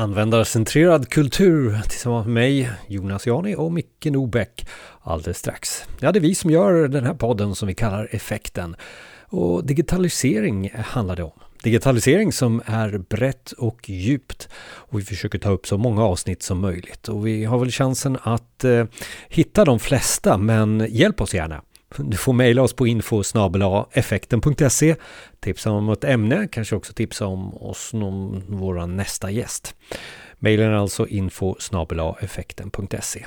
Användarcentrerad 0.00 1.08
kultur 1.08 1.80
tillsammans 1.88 2.26
med 2.26 2.34
mig, 2.34 2.70
Jonas 2.86 3.26
Jani 3.26 3.54
och 3.54 3.72
Micke 3.72 4.04
Nobäck 4.04 4.66
alldeles 5.00 5.38
strax. 5.38 5.84
Ja, 6.00 6.12
det 6.12 6.18
är 6.18 6.20
vi 6.20 6.34
som 6.34 6.50
gör 6.50 6.88
den 6.88 7.06
här 7.06 7.14
podden 7.14 7.54
som 7.54 7.68
vi 7.68 7.74
kallar 7.74 8.08
Effekten. 8.10 8.76
Och 9.28 9.66
digitalisering 9.66 10.70
handlar 10.74 11.16
det 11.16 11.22
om. 11.22 11.40
Digitalisering 11.62 12.32
som 12.32 12.62
är 12.66 12.98
brett 12.98 13.52
och 13.52 13.90
djupt 13.90 14.48
och 14.62 14.98
vi 14.98 15.04
försöker 15.04 15.38
ta 15.38 15.50
upp 15.50 15.66
så 15.66 15.78
många 15.78 16.04
avsnitt 16.04 16.42
som 16.42 16.58
möjligt 16.58 17.08
och 17.08 17.26
vi 17.26 17.44
har 17.44 17.58
väl 17.58 17.70
chansen 17.70 18.18
att 18.22 18.64
eh, 18.64 18.84
hitta 19.28 19.64
de 19.64 19.78
flesta 19.78 20.38
men 20.38 20.86
hjälp 20.90 21.20
oss 21.20 21.34
gärna. 21.34 21.62
Du 21.96 22.16
får 22.16 22.32
mejla 22.32 22.62
oss 22.62 22.72
på 22.72 22.86
info 22.86 23.22
effekten.se 23.92 24.96
Tipsa 25.40 25.70
om 25.70 25.88
ett 25.88 26.04
ämne, 26.04 26.48
kanske 26.52 26.76
också 26.76 26.92
tipsa 26.92 27.26
om 27.26 27.54
oss, 27.54 27.94
om 27.94 28.42
vår 28.48 28.86
nästa 28.86 29.30
gäst. 29.30 29.74
Mejlen 30.38 30.70
är 30.70 30.74
alltså 30.74 31.06
info 31.06 31.56
effekten.se 32.20 33.26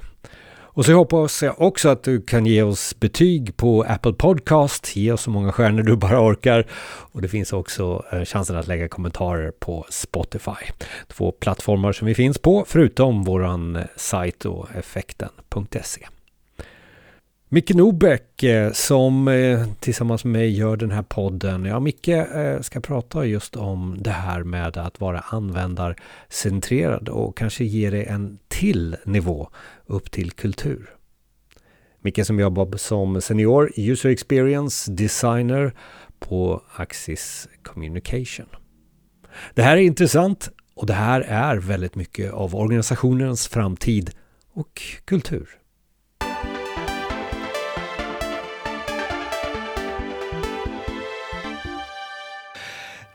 och 0.76 0.86
så 0.86 0.94
hoppas 0.94 1.44
jag 1.44 1.62
också 1.62 1.90
att 1.90 2.04
du 2.04 2.22
kan 2.22 2.46
ge 2.46 2.62
oss 2.62 3.00
betyg 3.00 3.58
på 3.58 3.84
Apple 3.84 4.14
Podcast. 4.14 4.96
Ge 4.96 5.12
oss 5.12 5.22
så 5.22 5.30
många 5.30 5.52
stjärnor 5.52 5.84
du 5.84 5.96
bara 5.96 6.22
orkar. 6.22 6.68
Och 7.12 7.22
det 7.22 7.28
finns 7.28 7.54
också 7.54 8.06
eh, 8.12 8.26
chansen 8.26 8.56
att 8.56 8.68
lägga 8.68 8.88
kommentarer 8.88 9.52
på 9.60 9.86
Spotify. 9.90 10.52
Två 11.08 11.32
plattformar 11.32 11.92
som 11.92 12.08
vi 12.08 12.16
finns 12.16 12.38
på, 12.38 12.66
förutom 12.68 13.24
våran 13.24 13.76
eh, 13.76 13.84
sajt 13.96 14.46
och 14.46 14.68
effekten.se. 14.76 16.08
Micke 17.54 17.74
Nobäck 17.74 18.44
eh, 18.44 18.72
som 18.72 19.28
eh, 19.28 19.68
tillsammans 19.80 20.26
med 20.26 20.32
mig 20.32 20.50
gör 20.50 20.78
den 20.78 20.92
här 20.92 21.04
podden. 21.04 21.66
Ja, 21.66 21.80
Micke 21.80 22.08
eh, 22.08 22.62
ska 22.62 22.80
prata 22.80 23.26
just 23.26 23.56
om 23.56 23.98
det 24.00 24.12
här 24.12 24.44
med 24.44 24.78
att 24.78 25.00
vara 25.00 25.20
användarcentrerad 25.20 27.10
och 27.10 27.38
kanske 27.38 27.64
ge 27.64 27.90
det 27.90 28.04
en 28.04 28.40
till 28.48 28.96
nivå 29.06 29.50
upp 29.86 30.12
till 30.12 30.32
kultur. 30.32 30.90
Micke 32.02 32.26
som 32.26 32.40
jobbar 32.40 32.78
som 32.78 33.22
senior 33.22 33.72
user 33.76 34.10
experience 34.10 34.92
designer 34.92 35.74
på 36.20 36.64
Axis 36.76 37.48
Communication. 37.64 38.48
Det 39.54 39.62
här 39.64 39.78
är 39.78 39.82
intressant 39.82 40.50
och 40.76 40.86
det 40.86 40.94
här 40.94 41.22
är 41.22 41.58
väldigt 41.58 41.96
mycket 41.96 42.32
av 42.32 42.56
organisationens 42.56 43.48
framtid 43.48 44.12
och 44.54 44.82
kultur. 45.06 45.63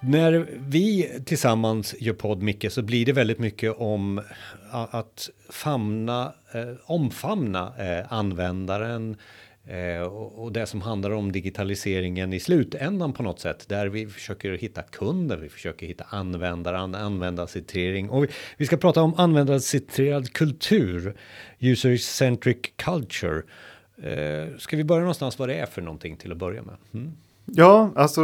När 0.09 0.47
vi 0.69 1.11
tillsammans 1.25 1.95
gör 1.98 2.12
podd, 2.12 2.42
Micke, 2.42 2.73
så 2.73 2.83
blir 2.83 3.06
det 3.06 3.12
väldigt 3.12 3.39
mycket 3.39 3.77
om 3.77 4.23
att 4.70 5.31
famna, 5.50 6.33
eh, 6.53 6.75
omfamna 6.84 7.73
eh, 7.78 8.12
användaren 8.12 9.17
eh, 9.67 10.03
och 10.03 10.53
det 10.53 10.67
som 10.67 10.83
handlar 10.83 11.11
om 11.11 11.33
digitaliseringen 11.33 12.33
i 12.33 12.41
slutändan 12.41 13.12
på 13.12 13.23
något 13.23 13.41
sätt. 13.41 13.69
Där 13.69 13.87
vi 13.87 14.06
försöker 14.06 14.53
hitta 14.53 14.83
kunder, 14.83 15.37
vi 15.37 15.48
försöker 15.48 15.87
hitta 15.87 16.05
användare, 16.09 16.78
användarcentrering. 16.78 18.11
Och 18.11 18.25
vi, 18.25 18.28
vi 18.56 18.67
ska 18.67 18.77
prata 18.77 19.03
om 19.03 19.15
användarcentrerad 19.17 20.33
kultur, 20.33 21.17
user-centric 21.59 22.72
culture. 22.77 23.43
Eh, 24.03 24.56
ska 24.59 24.77
vi 24.77 24.84
börja 24.84 25.00
någonstans 25.00 25.39
vad 25.39 25.48
det 25.48 25.55
är 25.55 25.67
för 25.67 25.83
någonting 25.83 26.17
till 26.17 26.33
att 26.33 26.39
börja 26.39 26.62
med? 26.62 26.77
Mm. 26.95 27.12
Ja, 27.53 27.93
alltså 27.97 28.23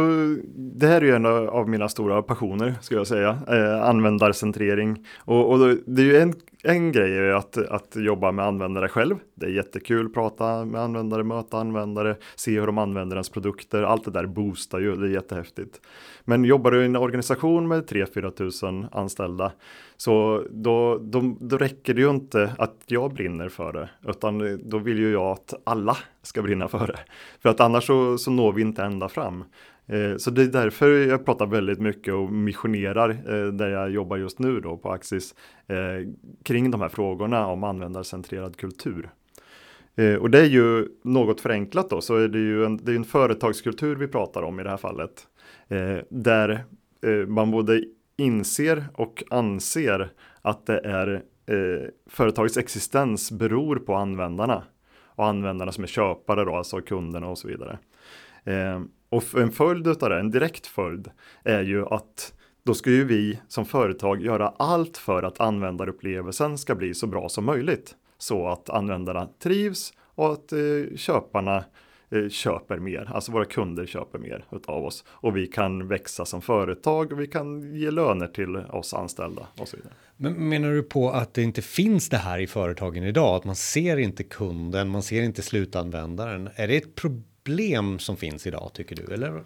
det 0.55 0.87
här 0.87 1.01
är 1.01 1.05
ju 1.05 1.15
en 1.15 1.25
av 1.25 1.69
mina 1.69 1.89
stora 1.89 2.21
passioner 2.21 2.75
skulle 2.81 2.99
jag 2.99 3.07
säga, 3.07 3.39
eh, 3.47 3.83
användarcentrering. 3.89 5.05
Och, 5.19 5.51
och 5.51 5.59
det 5.85 6.01
är 6.01 6.05
ju 6.05 6.17
en, 6.17 6.33
en 6.63 6.91
grej 6.91 7.17
är 7.17 7.33
att, 7.33 7.57
att 7.57 7.95
jobba 7.95 8.31
med 8.31 8.45
användare 8.45 8.87
själv. 8.87 9.15
Det 9.35 9.45
är 9.45 9.49
jättekul, 9.49 10.09
prata 10.09 10.65
med 10.65 10.81
användare, 10.81 11.23
möta 11.23 11.57
användare, 11.57 12.15
se 12.35 12.59
hur 12.59 12.65
de 12.65 12.77
använder 12.77 13.15
ens 13.15 13.29
produkter. 13.29 13.83
Allt 13.83 14.05
det 14.05 14.11
där 14.11 14.25
boostar 14.25 14.79
ju, 14.79 14.95
det 14.95 15.07
är 15.07 15.11
jättehäftigt. 15.11 15.81
Men 16.25 16.45
jobbar 16.45 16.71
du 16.71 16.81
i 16.81 16.85
en 16.85 16.95
organisation 16.95 17.67
med 17.67 17.83
3-4 17.89 18.31
tusen 18.31 18.85
anställda 18.91 19.51
så 19.97 20.45
då, 20.49 20.97
då, 20.97 21.35
då 21.39 21.57
räcker 21.57 21.93
det 21.93 22.01
ju 22.01 22.09
inte 22.09 22.55
att 22.57 22.75
jag 22.85 23.13
brinner 23.13 23.49
för 23.49 23.73
det, 23.73 23.89
utan 24.07 24.59
då 24.63 24.77
vill 24.77 24.99
ju 24.99 25.11
jag 25.11 25.31
att 25.31 25.53
alla 25.63 25.97
ska 26.21 26.41
brinna 26.41 26.67
för 26.67 26.87
det. 26.87 26.99
För 27.41 27.49
att 27.49 27.59
annars 27.59 27.83
så, 27.83 28.17
så 28.17 28.31
når 28.31 28.53
vi 28.53 28.61
inte 28.61 28.83
ända 28.83 29.09
fram. 29.09 29.43
Eh, 29.87 30.17
så 30.17 30.31
det 30.31 30.41
är 30.41 30.47
därför 30.47 30.89
jag 31.07 31.25
pratar 31.25 31.45
väldigt 31.45 31.79
mycket 31.79 32.13
och 32.13 32.31
missionerar 32.31 33.09
eh, 33.09 33.47
där 33.47 33.67
jag 33.67 33.91
jobbar 33.91 34.17
just 34.17 34.39
nu 34.39 34.59
då 34.59 34.77
på 34.77 34.91
Axis 34.91 35.35
eh, 35.67 35.75
kring 36.43 36.71
de 36.71 36.81
här 36.81 36.89
frågorna 36.89 37.47
om 37.47 37.63
användarcentrerad 37.63 38.57
kultur. 38.57 39.09
Eh, 39.95 40.15
och 40.15 40.29
det 40.29 40.39
är 40.39 40.45
ju 40.45 40.87
något 41.03 41.41
förenklat 41.41 41.89
då, 41.89 42.01
så 42.01 42.15
är 42.15 42.27
det 42.27 42.39
ju 42.39 42.65
en, 42.65 42.77
det 42.77 42.91
är 42.91 42.95
en 42.95 43.05
företagskultur 43.05 43.95
vi 43.95 44.07
pratar 44.07 44.41
om 44.41 44.59
i 44.59 44.63
det 44.63 44.69
här 44.69 44.77
fallet. 44.77 45.27
Eh, 45.67 45.97
där 46.09 46.65
eh, 47.01 47.27
man 47.27 47.51
både 47.51 47.83
inser 48.17 48.85
och 48.93 49.23
anser 49.29 50.11
att 50.41 50.65
det 50.65 50.79
är 50.79 51.23
eh, 51.45 51.89
företagets 52.09 52.57
existens 52.57 53.31
beror 53.31 53.75
på 53.75 53.95
användarna 53.95 54.63
och 55.15 55.25
användarna 55.25 55.71
som 55.71 55.83
är 55.83 55.87
köpare 55.87 56.45
då, 56.45 56.55
alltså 56.55 56.81
kunderna 56.81 57.27
och 57.27 57.37
så 57.37 57.47
vidare. 57.47 57.79
Eh, 58.43 58.81
och 59.09 59.23
en 59.35 59.51
följd 59.51 59.87
av 59.87 60.09
det, 60.09 60.19
en 60.19 60.31
direkt 60.31 60.67
följd, 60.67 61.11
är 61.43 61.63
ju 61.63 61.85
att 61.85 62.33
då 62.63 62.73
ska 62.73 62.89
ju 62.89 63.03
vi 63.03 63.39
som 63.47 63.65
företag 63.65 64.21
göra 64.21 64.53
allt 64.57 64.97
för 64.97 65.23
att 65.23 65.39
användarupplevelsen 65.39 66.57
ska 66.57 66.75
bli 66.75 66.93
så 66.93 67.07
bra 67.07 67.29
som 67.29 67.45
möjligt. 67.45 67.95
Så 68.17 68.47
att 68.47 68.69
användarna 68.69 69.27
trivs 69.39 69.93
och 69.99 70.31
att 70.31 70.51
eh, 70.51 70.95
köparna 70.95 71.63
köper 72.29 72.77
mer, 72.77 73.11
alltså 73.13 73.31
våra 73.31 73.45
kunder 73.45 73.85
köper 73.85 74.19
mer 74.19 74.45
av 74.65 74.85
oss. 74.85 75.03
Och 75.07 75.37
vi 75.37 75.47
kan 75.47 75.87
växa 75.87 76.25
som 76.25 76.41
företag 76.41 77.11
och 77.11 77.19
vi 77.19 77.27
kan 77.27 77.75
ge 77.75 77.91
löner 77.91 78.27
till 78.27 78.55
oss 78.55 78.93
anställda 78.93 79.47
och 79.59 79.67
så 79.67 79.77
vidare. 79.77 79.93
Men 80.17 80.49
menar 80.49 80.71
du 80.71 80.83
på 80.83 81.09
att 81.09 81.33
det 81.33 81.43
inte 81.43 81.61
finns 81.61 82.09
det 82.09 82.17
här 82.17 82.39
i 82.39 82.47
företagen 82.47 83.03
idag? 83.03 83.35
Att 83.35 83.45
man 83.45 83.55
ser 83.55 83.97
inte 83.97 84.23
kunden, 84.23 84.89
man 84.89 85.03
ser 85.03 85.21
inte 85.21 85.41
slutanvändaren? 85.41 86.49
Är 86.55 86.67
det 86.67 86.77
ett 86.77 86.95
problem? 86.95 87.23
problem 87.45 87.99
som 87.99 88.17
finns 88.17 88.47
idag 88.47 88.71
tycker 88.73 88.95
du? 88.95 89.13
Eller? 89.13 89.43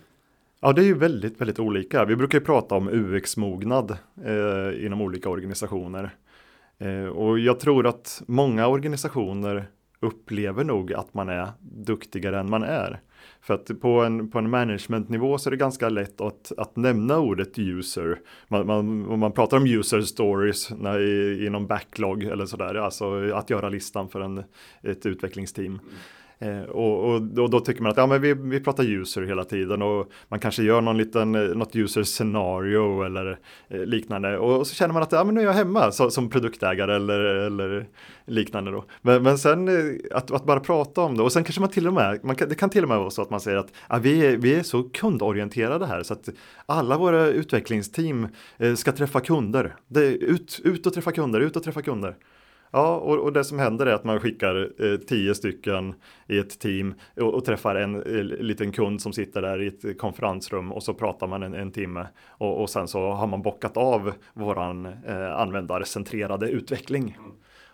Ja, 0.61 0.73
det 0.73 0.81
är 0.81 0.85
ju 0.85 0.97
väldigt, 0.97 1.41
väldigt 1.41 1.59
olika. 1.59 2.05
Vi 2.05 2.15
brukar 2.15 2.39
ju 2.39 2.45
prata 2.45 2.75
om 2.75 2.89
UX-mognad 2.89 3.97
eh, 4.25 4.85
inom 4.85 5.01
olika 5.01 5.29
organisationer. 5.29 6.15
Eh, 6.77 7.05
och 7.05 7.39
jag 7.39 7.59
tror 7.59 7.87
att 7.87 8.21
många 8.27 8.67
organisationer 8.67 9.69
upplever 10.01 10.63
nog 10.63 10.93
att 10.93 11.13
man 11.13 11.29
är 11.29 11.47
duktigare 11.61 12.39
än 12.39 12.49
man 12.49 12.63
är. 12.63 12.99
För 13.41 13.53
att 13.53 13.81
på 13.81 14.01
en, 14.01 14.29
på 14.29 14.39
en 14.39 14.49
managementnivå 14.49 15.37
så 15.37 15.49
är 15.49 15.51
det 15.51 15.57
ganska 15.57 15.89
lätt 15.89 16.21
att, 16.21 16.51
att 16.57 16.75
nämna 16.75 17.19
ordet 17.19 17.59
user. 17.59 18.19
Man, 18.47 18.67
man, 18.67 19.05
om 19.07 19.19
man 19.19 19.31
pratar 19.31 19.57
om 19.57 19.67
user 19.67 20.01
stories 20.01 20.71
när, 20.71 20.99
i, 20.99 21.45
inom 21.45 21.67
backlog 21.67 22.23
eller 22.23 22.45
sådär, 22.45 22.75
alltså 22.75 23.31
att 23.33 23.49
göra 23.49 23.69
listan 23.69 24.09
för 24.09 24.21
en, 24.21 24.43
ett 24.81 25.05
utvecklingsteam. 25.05 25.79
Eh, 26.41 26.61
och, 26.61 27.03
och, 27.03 27.15
och, 27.15 27.49
då 27.49 27.59
tycker 27.59 27.81
man 27.81 27.91
att 27.91 27.97
ja, 27.97 28.07
men 28.07 28.21
vi, 28.21 28.33
vi 28.33 28.59
pratar 28.59 28.83
user 28.83 29.21
hela 29.21 29.43
tiden 29.43 29.81
och 29.81 30.11
man 30.27 30.39
kanske 30.39 30.63
gör 30.63 30.81
någon 30.81 30.97
liten, 30.97 31.35
eh, 31.35 31.41
något 31.41 31.75
user 31.75 32.03
scenario 32.03 33.03
eller 33.03 33.39
eh, 33.67 33.79
liknande. 33.79 34.37
Och, 34.37 34.59
och, 34.59 34.67
så 34.67 34.75
känner 34.75 34.93
man 34.93 35.03
att 35.03 35.11
ja, 35.11 35.23
men 35.23 35.35
nu 35.35 35.41
är 35.41 35.45
jag 35.45 35.53
hemma 35.53 35.91
så, 35.91 36.11
som 36.11 36.29
produktägare 36.29 36.95
eller, 36.95 37.19
eller 37.19 37.87
liknande 38.25 38.71
då. 38.71 38.85
Men, 39.01 39.23
men 39.23 39.37
sen 39.37 39.67
eh, 39.67 39.95
att, 40.11 40.31
att, 40.31 40.45
bara 40.45 40.59
prata 40.59 41.01
om 41.01 41.17
det 41.17 41.23
och 41.23 41.31
sen 41.31 41.43
kanske 41.43 41.61
man 41.61 41.69
till 41.69 41.87
och 41.87 41.93
med, 41.93 42.19
man 42.23 42.35
kan, 42.35 42.49
det 42.49 42.55
kan 42.55 42.69
till 42.69 42.83
och 42.83 42.89
med 42.89 42.99
vara 42.99 43.09
så 43.09 43.21
att 43.21 43.29
man 43.29 43.39
säger 43.39 43.57
att 43.57 43.73
ja, 43.89 43.97
vi, 43.97 44.25
är, 44.25 44.37
vi 44.37 44.55
är 44.55 44.63
så 44.63 44.83
kundorienterade 44.83 45.85
här 45.85 46.03
så 46.03 46.13
att 46.13 46.29
alla 46.65 46.97
våra 46.97 47.27
utvecklingsteam 47.27 48.27
eh, 48.57 48.75
ska 48.75 48.91
träffa 48.91 49.19
kunder. 49.19 49.75
Det, 49.87 50.05
ut, 50.05 50.61
ut 50.63 50.85
och 50.85 50.93
träffa 50.93 51.11
kunder, 51.11 51.39
ut 51.39 51.55
och 51.55 51.63
träffa 51.63 51.81
kunder. 51.81 52.15
Ja, 52.71 52.95
och, 52.95 53.19
och, 53.19 53.33
det 53.33 53.43
som 53.43 53.59
händer 53.59 53.85
är 53.85 53.93
att 53.93 54.03
man 54.03 54.19
skickar 54.19 54.69
eh, 54.85 54.97
tio 54.97 55.35
stycken 55.35 55.93
i 56.27 56.37
ett 56.37 56.59
team 56.59 56.93
och, 57.17 57.33
och 57.33 57.45
träffar 57.45 57.75
en 57.75 57.95
eh, 57.95 58.23
liten 58.23 58.71
kund 58.71 59.01
som 59.01 59.13
sitter 59.13 59.41
där 59.41 59.61
i 59.61 59.67
ett 59.67 59.97
konferensrum 59.97 60.71
och 60.71 60.83
så 60.83 60.93
pratar 60.93 61.27
man 61.27 61.43
en, 61.43 61.53
en 61.53 61.71
timme 61.71 62.07
och, 62.27 62.61
och 62.61 62.69
sen 62.69 62.87
så 62.87 63.11
har 63.11 63.27
man 63.27 63.41
bockat 63.41 63.77
av 63.77 64.13
våran 64.33 64.85
eh, 64.85 65.31
användarcentrerade 65.35 66.49
utveckling. 66.49 67.17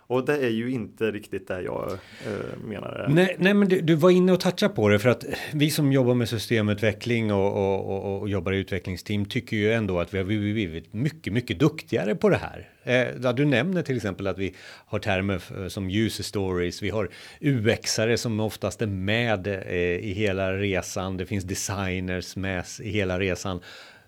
Och 0.08 0.24
det 0.24 0.36
är 0.36 0.50
ju 0.50 0.70
inte 0.70 1.10
riktigt 1.10 1.48
det 1.48 1.62
jag 1.62 1.92
eh, 2.26 2.58
menar. 2.64 3.06
Nej, 3.08 3.36
nej, 3.38 3.54
men 3.54 3.68
du, 3.68 3.80
du, 3.80 3.94
var 3.94 4.10
inne 4.10 4.32
och 4.32 4.40
touchade 4.40 4.74
på 4.74 4.88
det 4.88 4.98
för 4.98 5.08
att 5.08 5.24
vi 5.54 5.70
som 5.70 5.92
jobbar 5.92 6.14
med 6.14 6.28
systemutveckling 6.28 7.32
och, 7.32 7.52
och, 7.52 7.96
och, 7.96 8.20
och 8.20 8.28
jobbar 8.28 8.52
i 8.52 8.58
utvecklingsteam 8.58 9.24
tycker 9.24 9.56
ju 9.56 9.72
ändå 9.72 10.00
att 10.00 10.14
vi 10.14 10.18
har 10.18 10.24
blivit 10.24 10.92
mycket, 10.92 11.32
mycket 11.32 11.58
duktigare 11.58 12.14
på 12.14 12.28
det 12.28 12.36
här. 12.36 12.68
Eh, 12.86 13.32
du 13.32 13.44
nämner 13.44 13.82
till 13.82 13.96
exempel 13.96 14.26
att 14.26 14.38
vi 14.38 14.54
har 14.86 14.98
termer 14.98 15.42
eh, 15.58 15.68
som 15.68 15.90
user 15.90 16.24
stories, 16.24 16.82
vi 16.82 16.90
har 16.90 17.08
UXare 17.40 18.16
som 18.18 18.40
oftast 18.40 18.82
är 18.82 18.86
med 18.86 19.46
eh, 19.46 19.74
i 19.76 20.12
hela 20.12 20.52
resan, 20.52 21.16
det 21.16 21.26
finns 21.26 21.44
designers 21.44 22.36
med 22.36 22.64
i 22.82 22.90
hela 22.90 23.20
resan 23.20 23.60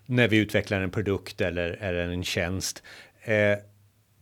när 0.05 0.27
vi 0.27 0.37
utvecklar 0.37 0.81
en 0.81 0.91
produkt 0.91 1.41
eller, 1.41 1.77
eller 1.81 2.09
en 2.09 2.23
tjänst. 2.23 2.83
Eh, 3.23 3.57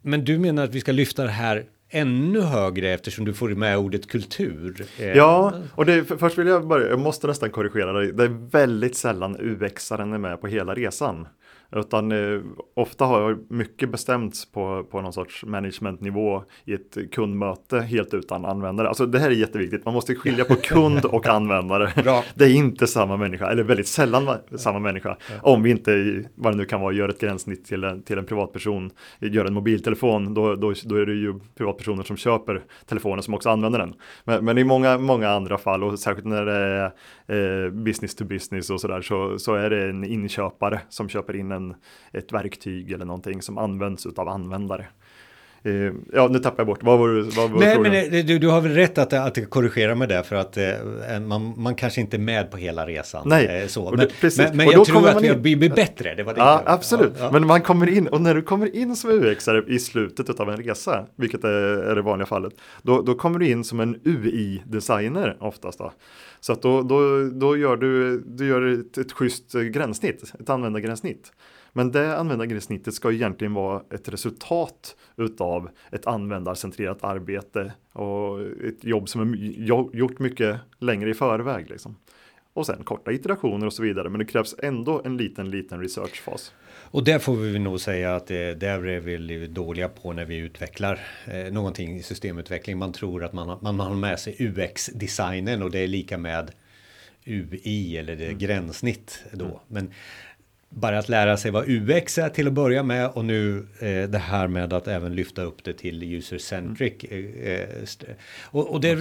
Men 0.02 0.26
du 0.26 0.38
menar 0.40 0.64
att 0.64 0.76
vi 0.76 0.80
ska 0.80 0.92
lyfta 0.92 1.24
det 1.24 1.30
här 1.30 1.66
ännu 1.90 2.42
högre 2.42 2.90
eftersom 2.90 3.26
du 3.26 3.34
får 3.34 3.50
med 3.50 3.78
ordet 3.78 4.08
kultur. 4.08 4.86
Eh, 5.00 5.08
ja, 5.08 5.54
och 5.76 5.86
det, 5.86 6.06
först 6.20 6.38
vill 6.38 6.48
jag 6.48 6.68
börja, 6.68 6.90
jag 6.90 7.00
måste 7.00 7.28
nästan 7.28 7.50
korrigera 7.50 7.94
dig. 7.94 8.14
Det 8.14 8.24
är 8.24 8.50
väldigt 8.52 8.96
sällan 8.96 9.38
UX-aren 9.40 10.14
är 10.14 10.18
med 10.18 10.42
på 10.42 10.48
hela 10.48 10.76
resan. 10.76 11.28
Utan 11.72 12.12
eh, 12.12 12.42
ofta 12.74 13.06
har 13.06 13.38
mycket 13.50 13.90
bestämts 13.90 14.52
på, 14.52 14.84
på 14.92 15.02
någon 15.02 15.14
sorts 15.14 15.46
managementnivå 15.46 16.44
i 16.66 16.74
ett 16.74 16.98
kundmöte 17.12 17.80
helt 17.80 18.14
utan 18.14 18.46
användare. 18.46 18.88
Alltså 18.88 19.06
det 19.06 19.20
här 19.20 19.28
är 19.28 19.36
jätteviktigt, 19.36 19.86
man 19.86 19.94
måste 19.94 20.16
skilja 20.16 20.46
på 20.46 20.56
kund 20.64 21.06
och 21.06 21.28
användare. 21.28 22.04
Bra. 22.04 22.24
Det 22.36 22.46
är 22.46 22.54
inte 22.54 22.88
samma 22.88 23.18
människa, 23.18 23.50
eller 23.50 23.64
väldigt 23.64 23.88
sällan 23.88 24.30
samma 24.56 24.80
människa. 24.80 25.18
Ja. 25.30 25.36
Om 25.42 25.64
vi 25.64 25.72
inte, 25.72 26.24
vad 26.36 26.54
det 26.54 26.58
nu 26.58 26.66
kan 26.66 26.82
vara, 26.82 26.94
gör 26.94 27.10
ett 27.10 27.20
gränssnitt 27.20 27.66
till 27.66 27.84
en, 27.84 28.04
till 28.04 28.18
en 28.18 28.26
privatperson, 28.26 28.92
gör 29.20 29.46
en 29.46 29.54
mobiltelefon, 29.54 30.34
då, 30.34 30.56
då, 30.56 30.74
då 30.84 30.96
är 30.96 31.06
det 31.06 31.14
ju 31.14 31.34
privatpersoner 31.58 32.04
som 32.04 32.18
köper 32.18 32.64
telefonen 32.86 33.24
som 33.24 33.34
också 33.34 33.50
använder 33.50 33.80
den. 33.80 33.94
Men, 34.24 34.46
men 34.46 34.58
i 34.58 34.64
många, 34.64 34.98
många 34.98 35.30
andra 35.30 35.58
fall, 35.58 35.84
och 35.84 36.00
särskilt 36.00 36.28
när 36.28 36.46
det 36.46 36.54
är 36.54 37.66
eh, 37.66 37.72
business 37.72 38.16
to 38.16 38.26
business 38.26 38.70
och 38.70 38.82
sådär, 38.82 39.02
så, 39.02 39.40
så 39.40 39.54
är 39.54 39.70
det 39.70 39.90
en 39.90 40.04
inköpare 40.04 40.82
som 40.90 41.10
köper 41.10 41.36
in 41.36 41.52
en, 41.52 41.57
ett 42.12 42.34
verktyg 42.34 42.92
eller 42.92 43.06
någonting 43.06 43.42
som 43.42 43.58
används 43.58 44.06
av 44.06 44.28
användare. 44.28 44.88
Eh, 45.68 45.94
ja, 46.14 46.28
nu 46.28 46.40
tappar 46.40 46.60
jag 46.60 46.68
bort. 46.68 46.84
Vad 46.84 47.00
var, 47.00 47.36
vad 47.36 47.52
var 47.52 47.60
Nej, 47.60 47.80
men 47.80 48.26
du, 48.26 48.40
du 48.40 48.48
har 48.48 48.62
väl 48.62 48.72
rätt 48.72 48.98
att, 48.98 49.14
att 49.14 49.50
korrigera 49.50 49.96
med 49.96 50.10
det 50.10 50.24
för 50.24 50.36
att 50.36 50.58
eh, 50.58 51.20
man, 51.22 51.54
man 51.58 51.76
kanske 51.76 52.02
inte 52.02 52.18
är 52.18 52.20
med 52.20 52.52
på 52.52 52.58
hela 52.58 52.88
resan. 52.88 53.24
Nej, 53.26 53.62
eh, 53.62 53.68
så. 53.68 53.92
Men, 53.92 54.08
det, 54.22 54.38
men, 54.38 54.58
men 54.58 54.68
jag 54.68 54.86
tror 54.86 55.10
att 55.10 55.22
vi 55.22 55.56
blir 55.56 55.70
bättre. 55.70 56.16
Det 56.16 56.24
var 56.24 56.34
det 56.34 56.40
ja, 56.40 56.64
absolut. 56.66 57.14
Ja, 57.18 57.24
ja. 57.24 57.32
Men 57.32 57.48
man 57.48 57.62
kommer 57.62 57.90
in 57.90 58.08
och 58.08 58.22
när 58.22 58.36
du 58.36 58.42
kommer 58.42 58.76
in 58.76 58.96
som 58.96 59.10
ux 59.10 59.48
i 59.68 59.80
slutet 59.80 60.40
av 60.40 60.50
en 60.50 60.58
resa, 60.58 61.06
vilket 61.16 61.44
är, 61.44 61.50
är 61.84 61.96
det 61.96 62.02
vanliga 62.02 62.26
fallet, 62.26 62.54
då, 62.82 63.02
då 63.02 63.16
kommer 63.16 63.40
du 63.40 63.48
in 63.48 63.64
som 63.64 63.80
en 63.80 63.96
UI-designer 64.04 65.38
oftast. 65.40 65.80
Då. 65.80 65.92
Så 66.40 66.54
att 66.54 66.62
då, 66.62 66.82
då, 66.82 67.30
då 67.30 67.58
gör 67.58 67.78
du, 67.78 68.24
du 68.26 68.48
gör 68.48 68.80
ett, 68.80 68.98
ett 68.98 69.12
schysst 69.12 69.54
gränssnitt, 69.54 70.34
ett 70.40 70.50
användargränssnitt. 70.50 71.32
Men 71.78 71.92
det 71.92 72.18
användargränssnittet 72.18 72.94
ska 72.94 73.12
egentligen 73.12 73.54
vara 73.54 73.82
ett 73.94 74.10
resultat 74.10 74.96
utav 75.18 75.70
ett 75.92 76.08
användarcentrerat 76.08 77.04
arbete 77.04 77.72
och 77.92 78.42
ett 78.42 78.84
jobb 78.84 79.10
som 79.10 79.22
är 79.22 79.38
gjort 79.96 80.20
mycket 80.20 80.58
längre 80.80 81.10
i 81.10 81.14
förväg. 81.14 81.70
Liksom. 81.70 81.96
Och 82.54 82.66
sen 82.66 82.84
korta 82.84 83.12
iterationer 83.12 83.66
och 83.66 83.74
så 83.74 83.84
vidare. 83.84 84.10
Men 84.10 84.20
det 84.20 84.26
krävs 84.26 84.56
ändå 84.64 85.02
en 85.06 85.18
liten, 85.18 85.50
liten 85.50 85.82
researchfas. 85.82 86.54
Och 86.92 87.04
där 87.04 87.20
får 87.20 87.36
vi 87.36 87.60
nog 87.60 87.80
säga 87.80 88.16
att 88.16 88.28
det, 88.28 88.54
där 88.54 88.86
är 88.86 89.00
vi 89.00 89.48
dåliga 89.48 89.90
på 89.90 90.14
när 90.14 90.26
vi 90.26 90.38
utvecklar 90.38 91.00
eh, 91.26 91.54
någonting 91.54 91.96
i 91.96 92.04
systemutveckling. 92.04 92.78
Man 92.78 92.94
tror 92.94 93.24
att 93.24 93.34
man, 93.34 93.60
man, 93.62 93.80
har 93.80 93.96
med 93.96 94.20
sig 94.20 94.36
UX-designen 94.40 95.64
och 95.64 95.72
det 95.72 95.80
är 95.80 95.88
lika 95.88 96.18
med 96.18 96.52
UI 97.28 97.98
eller 97.98 98.16
det 98.16 98.24
är 98.24 98.28
mm. 98.28 98.40
gränssnitt 98.40 99.24
då. 99.32 99.46
Mm. 99.46 99.58
Men 99.68 99.92
bara 100.70 101.00
att 101.00 101.10
lära 101.10 101.38
sig 101.38 101.52
vad 101.52 101.70
UX 101.70 102.18
är 102.18 102.30
till 102.30 102.48
att 102.48 102.54
börja 102.54 102.84
med 102.84 103.10
och 103.10 103.26
nu 103.26 103.68
eh, 103.80 104.10
det 104.10 104.18
här 104.18 104.48
med 104.48 104.74
att 104.74 104.88
även 104.88 105.16
lyfta 105.16 105.42
upp 105.42 105.64
det 105.64 105.74
till 105.74 106.04
user-centric. 106.04 106.94
Mm. 107.04 107.34
Eh, 107.44 107.62
eh 107.62 108.16
och, 108.44 108.74
och 108.74 108.82
det, 108.82 108.96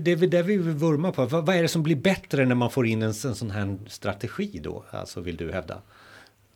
det 0.00 0.12
är 0.12 0.26
det 0.26 0.42
vi 0.42 0.56
vill 0.56 0.70
vurma 0.70 1.12
på. 1.12 1.26
Vad, 1.26 1.46
vad, 1.46 1.56
är 1.56 1.62
det 1.62 1.68
som 1.68 1.82
blir 1.82 1.96
bättre 1.96 2.46
när 2.46 2.54
man 2.54 2.70
får 2.70 2.86
in 2.86 3.02
en, 3.02 3.08
en 3.08 3.34
sån 3.34 3.50
här 3.50 3.78
strategi 3.86 4.60
då? 4.62 4.84
Alltså 4.90 5.20
vill 5.20 5.36
du 5.36 5.52
hävda? 5.52 5.78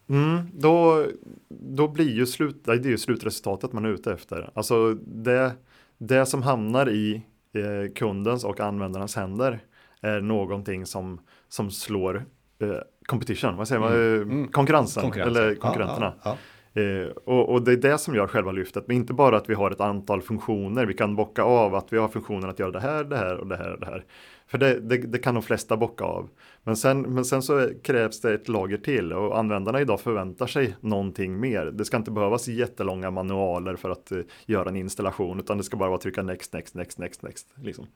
Mm, 0.08 0.50
då, 0.54 1.06
då 1.48 1.88
blir 1.88 2.10
ju, 2.10 2.26
slut, 2.26 2.64
det 2.64 2.72
är 2.72 2.84
ju 2.84 2.98
slutresultatet 2.98 3.72
man 3.72 3.84
är 3.84 3.88
ute 3.88 4.12
efter. 4.12 4.50
Alltså 4.54 4.94
det, 4.94 5.52
det 5.98 6.26
som 6.26 6.42
hamnar 6.42 6.90
i 6.90 7.22
eh, 7.52 7.92
kundens 7.94 8.44
och 8.44 8.60
användarnas 8.60 9.16
händer 9.16 9.60
är 10.00 10.20
någonting 10.20 10.86
som, 10.86 11.20
som 11.48 11.70
slår 11.70 12.24
eh, 12.58 12.68
competition, 13.06 13.56
vad 13.56 13.68
säger 13.68 13.80
man, 13.80 13.92
mm. 13.92 14.14
Eh, 14.14 14.22
mm. 14.22 14.48
konkurrensen, 14.48 15.02
konkurrensen, 15.02 15.42
eller 15.42 15.54
konkurrenterna. 15.54 16.14
Ja, 16.16 16.20
ja, 16.24 16.30
ja. 16.30 16.36
Eh, 16.76 17.08
och, 17.08 17.48
och, 17.48 17.62
det 17.62 17.72
är 17.72 17.76
det 17.76 17.98
som 17.98 18.14
gör 18.14 18.26
själva 18.26 18.52
lyftet, 18.52 18.84
men 18.86 18.96
inte 18.96 19.12
bara 19.12 19.36
att 19.36 19.50
vi 19.50 19.54
har 19.54 19.70
ett 19.70 19.80
antal 19.80 20.22
funktioner, 20.22 20.86
vi 20.86 20.94
kan 20.94 21.16
bocka 21.16 21.42
av 21.42 21.74
att 21.74 21.92
vi 21.92 21.98
har 21.98 22.08
funktionen 22.08 22.50
att 22.50 22.58
göra 22.58 22.70
det 22.70 22.80
här, 22.80 23.04
det 23.04 23.16
här 23.16 23.36
och 23.36 23.46
det 23.46 23.56
här 23.56 23.72
och 23.72 23.80
det 23.80 23.86
här. 23.86 24.04
För 24.46 24.58
det, 24.58 24.80
det, 24.80 24.96
det, 24.96 25.18
kan 25.18 25.34
de 25.34 25.42
flesta 25.42 25.76
bocka 25.76 26.04
av. 26.04 26.28
Men 26.62 26.76
sen, 26.76 27.00
men 27.00 27.24
sen 27.24 27.42
så 27.42 27.68
krävs 27.82 28.20
det 28.20 28.34
ett 28.34 28.48
lager 28.48 28.76
till 28.76 29.12
och 29.12 29.38
användarna 29.38 29.80
idag 29.80 30.00
förväntar 30.00 30.46
sig 30.46 30.76
någonting 30.80 31.40
mer. 31.40 31.66
Det 31.66 31.84
ska 31.84 31.96
inte 31.96 32.10
behövas 32.10 32.48
jättelånga 32.48 33.10
manualer 33.10 33.76
för 33.76 33.90
att 33.90 34.12
uh, 34.12 34.22
göra 34.46 34.68
en 34.68 34.76
installation 34.76 35.40
utan 35.40 35.58
det 35.58 35.64
ska 35.64 35.76
bara 35.76 35.88
vara 35.88 35.96
att 35.96 36.02
trycka 36.02 36.22
next, 36.22 36.52
next, 36.52 36.74
next, 36.74 36.98
next, 36.98 37.22
next. 37.22 37.46
Liksom. 37.54 37.86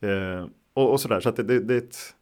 Mm. 0.00 0.38
Uh, 0.38 0.46
och, 0.74 0.90
och 0.90 1.00
sådär, 1.00 1.20
så 1.20 1.28
att 1.28 1.36
det, 1.36 1.42
det, 1.42 1.60
det, 1.60 1.74
är 1.74 1.78
ett, 1.78 2.14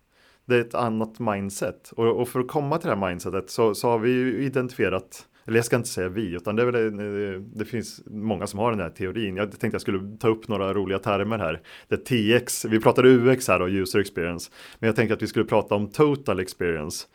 det 0.51 0.57
är 0.57 0.61
ett 0.61 0.75
annat 0.75 1.19
mindset. 1.19 1.93
Och, 1.97 2.21
och, 2.21 2.29
för 2.29 2.41
att 2.41 2.49
komma 2.49 2.79
till 2.79 2.89
det 2.89 2.97
här 2.97 3.09
mindsetet 3.09 3.51
så, 3.51 3.75
så 3.75 3.89
har 3.89 3.99
vi 3.99 4.45
identifierat 4.45 5.27
eller 5.47 5.59
jag 5.59 5.65
ska 5.65 5.77
inte 5.77 5.89
säga 5.89 6.09
vi, 6.09 6.35
utan 6.35 6.57
det, 6.57 6.65
väl, 6.65 6.97
det, 6.97 7.39
det 7.39 7.65
finns 7.65 8.01
många 8.07 8.47
som 8.47 8.59
har 8.59 8.71
den 8.71 8.81
här 8.81 8.91
teorin. 8.91 9.37
Jag 9.37 9.51
tänkte 9.51 9.75
jag 9.75 9.81
skulle 9.81 10.17
ta 10.17 10.29
upp 10.29 10.49
några 10.49 10.75
roliga 10.75 10.99
termer 10.99 11.39
här. 11.39 11.61
Det 11.89 12.11
är 12.11 12.39
TX, 12.39 12.65
vi 12.65 12.81
pratade 12.81 13.09
UX 13.09 13.49
här 13.49 13.63
och 13.63 13.69
user 13.69 13.99
experience. 13.99 14.51
Men 14.79 14.87
jag 14.87 14.97
tänkte 14.97 15.15
att 15.15 15.23
vi 15.23 15.27
skulle 15.27 15.45
prata 15.45 15.75
om 15.75 15.91
total 15.91 16.41
experience. 16.41 17.07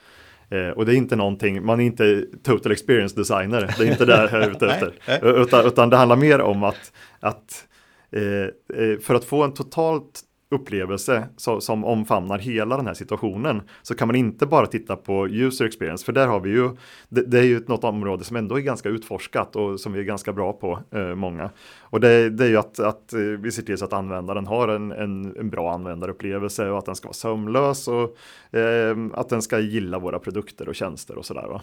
Eh, 0.50 0.70
och 0.70 0.86
det 0.86 0.94
är 0.94 0.96
inte 0.96 1.16
någonting, 1.16 1.66
man 1.66 1.80
är 1.80 1.86
inte 1.86 2.26
total 2.44 2.72
experience 2.72 3.16
designer, 3.16 3.76
det 3.78 3.88
är 3.88 3.92
inte 3.92 4.06
det 4.06 4.30
jag 4.32 4.34
är 4.34 4.52
ute 4.52 4.68
efter. 4.72 4.94
utan, 5.42 5.66
utan 5.66 5.90
det 5.90 5.98
handlar 5.98 6.16
mer 6.16 6.42
om 6.42 6.64
att, 6.64 6.94
att 7.20 7.68
eh, 8.12 8.22
eh 8.22 9.00
för 9.02 9.16
att 9.16 9.26
få 9.26 9.44
en 9.44 9.54
totalt 9.54 10.22
upplevelse 10.56 11.28
så, 11.38 11.62
som 11.62 11.86
omfamnar 11.86 12.40
hela 12.40 12.78
den 12.78 12.88
här 12.88 12.94
situationen 12.94 13.62
så 13.82 13.96
kan 13.96 14.08
man 14.08 14.16
inte 14.16 14.46
bara 14.46 14.68
titta 14.68 14.96
på 14.96 15.28
user 15.28 15.66
experience 15.66 16.06
för 16.06 16.14
där 16.14 16.28
har 16.28 16.40
vi 16.40 16.50
ju 16.50 16.70
det, 17.10 17.22
det 17.22 17.40
är 17.40 17.44
ju 17.44 17.64
något 17.68 17.84
område 17.84 18.24
som 18.24 18.36
ändå 18.36 18.58
är 18.58 18.62
ganska 18.62 18.90
utforskat 18.90 19.56
och 19.56 19.80
som 19.80 19.94
vi 19.94 20.00
är 20.00 20.04
ganska 20.04 20.34
bra 20.34 20.54
på 20.54 20.80
eh, 20.92 21.16
många 21.16 21.50
och 21.80 22.00
det, 22.00 22.30
det, 22.30 22.46
är 22.46 22.50
ju 22.50 22.58
att, 22.58 22.80
att 22.80 23.14
eh, 23.14 23.20
vi 23.20 23.52
ser 23.52 23.64
till 23.64 23.78
så 23.78 23.86
att 23.86 23.94
användaren 23.94 24.48
har 24.48 24.68
en, 24.68 24.92
en, 24.92 25.36
en 25.38 25.50
bra 25.50 25.74
användarupplevelse 25.74 26.70
och 26.70 26.78
att 26.78 26.86
den 26.86 26.96
ska 26.96 27.08
vara 27.08 27.14
sömlös 27.14 27.88
och 27.88 28.18
eh, 28.58 28.98
att 29.14 29.30
den 29.30 29.42
ska 29.42 29.60
gilla 29.60 30.00
våra 30.00 30.20
produkter 30.20 30.70
och 30.70 30.76
tjänster 30.76 31.18
och 31.18 31.26
sådär. 31.26 31.62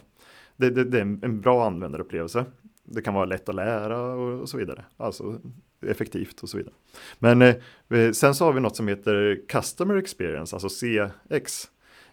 Det, 0.57 0.71
det, 0.71 0.85
det 0.85 0.99
är 0.99 1.03
en, 1.03 1.21
en 1.23 1.41
bra 1.41 1.67
användarupplevelse 1.67 2.45
det 2.85 3.03
kan 3.03 3.15
vara 3.15 3.25
lätt 3.25 3.49
att 3.49 3.55
lära 3.55 4.01
och, 4.01 4.41
och 4.41 4.49
så 4.49 4.59
vidare. 4.59 4.85
Alltså 4.97 5.41
effektivt 5.89 6.41
och 6.41 6.49
så 6.49 6.57
vidare. 6.57 6.75
Men 7.19 7.43
eh, 7.43 7.55
eh, 7.91 8.13
sen 8.13 8.35
så 8.35 8.45
har 8.45 8.53
vi 8.53 8.61
något 8.61 8.77
som 8.77 8.89
heter 8.89 9.41
Customer 9.49 9.97
Experience, 9.97 10.57
alltså 10.57 10.69
CX. 10.69 11.69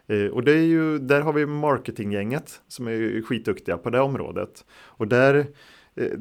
Eh, 0.07 0.25
och 0.25 0.43
det 0.43 0.51
är 0.51 0.65
ju, 0.65 0.99
där 0.99 1.21
har 1.21 1.33
vi 1.33 1.45
marketinggänget 1.45 2.61
som 2.67 2.87
är 2.87 3.21
skitduktiga 3.21 3.77
på 3.77 3.89
det 3.89 3.99
området. 3.99 4.65
Och 4.71 5.07
där 5.07 5.35
eh, 5.95 6.11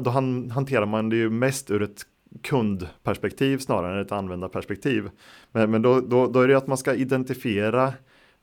då 0.00 0.10
han, 0.10 0.50
hanterar 0.50 0.86
man 0.86 1.08
det 1.08 1.16
ju 1.16 1.30
mest 1.30 1.70
ur 1.70 1.82
ett 1.82 2.06
kundperspektiv 2.42 3.58
snarare 3.58 3.94
än 3.94 4.06
ett 4.06 4.12
användarperspektiv. 4.12 5.10
Men, 5.52 5.70
men 5.70 5.82
då, 5.82 6.00
då, 6.00 6.26
då 6.26 6.40
är 6.40 6.48
det 6.48 6.56
att 6.56 6.66
man 6.66 6.78
ska 6.78 6.94
identifiera 6.94 7.92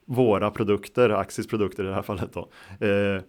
våra 0.05 0.51
produkter, 0.51 1.09
Axis 1.09 1.47
produkter 1.47 1.83
i 1.83 1.87
det 1.87 1.93
här 1.93 2.01
fallet 2.01 2.33
då. 2.33 2.49
Eh, 2.87 3.21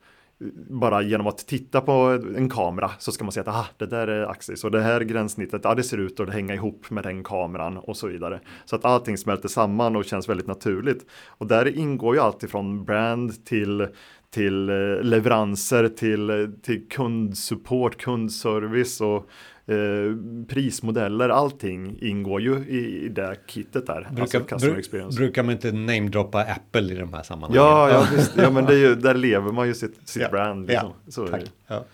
bara 0.70 1.02
genom 1.02 1.26
att 1.26 1.38
titta 1.38 1.80
på 1.80 1.92
en 2.36 2.50
kamera 2.50 2.90
så 2.98 3.12
ska 3.12 3.24
man 3.24 3.32
se 3.32 3.40
att 3.40 3.48
aha, 3.48 3.66
det 3.76 3.86
där 3.86 4.08
är 4.08 4.26
Axis 4.26 4.64
och 4.64 4.70
det 4.70 4.80
här 4.80 5.00
gränssnittet, 5.00 5.60
ja 5.64 5.74
det 5.74 5.82
ser 5.82 5.98
ut 5.98 6.20
att 6.20 6.32
hänga 6.32 6.54
ihop 6.54 6.90
med 6.90 7.04
den 7.04 7.24
kameran 7.24 7.76
och 7.76 7.96
så 7.96 8.06
vidare. 8.06 8.40
Så 8.64 8.76
att 8.76 8.84
allting 8.84 9.18
smälter 9.18 9.48
samman 9.48 9.96
och 9.96 10.04
känns 10.04 10.28
väldigt 10.28 10.46
naturligt. 10.46 11.06
Och 11.28 11.46
där 11.46 11.78
ingår 11.78 12.14
ju 12.14 12.20
allt 12.20 12.42
ifrån 12.42 12.84
brand 12.84 13.44
till 13.44 13.88
till 14.30 14.68
eh, 14.68 15.02
leveranser, 15.02 15.88
till, 15.88 16.30
eh, 16.30 16.46
till 16.62 16.88
kundsupport, 16.88 17.96
kundservice 17.96 19.00
och 19.00 19.28
Eh, 19.68 20.16
prismodeller, 20.48 21.28
allting 21.28 21.98
ingår 22.00 22.40
ju 22.40 22.56
i, 22.68 23.04
i 23.04 23.08
det 23.08 23.36
kittet 23.46 23.86
där. 23.86 24.08
Brukar, 24.12 24.40
alltså 24.52 24.70
bru 24.90 25.08
brukar 25.16 25.42
man 25.42 25.52
inte 25.52 25.72
namedroppa 25.72 26.42
Apple 26.42 26.92
i 26.92 26.94
de 26.94 27.12
här 27.12 27.22
sammanhangen? 27.22 27.62
Ja, 27.62 27.90
ja, 27.90 28.06
visst, 28.16 28.36
ja 28.36 28.50
men 28.50 28.64
det 28.64 28.74
är 28.74 28.78
ju, 28.78 28.94
där 28.94 29.14
lever 29.14 29.52
man 29.52 29.66
ju 29.66 29.74
sitt, 29.74 29.94
sitt 30.08 30.22
ja, 30.22 30.28
brand. 30.28 30.66
Liksom. 30.66 30.92
Ja, 31.04 31.12
Så 31.12 31.26
tack. 31.26 31.52
Ja. 31.66 31.84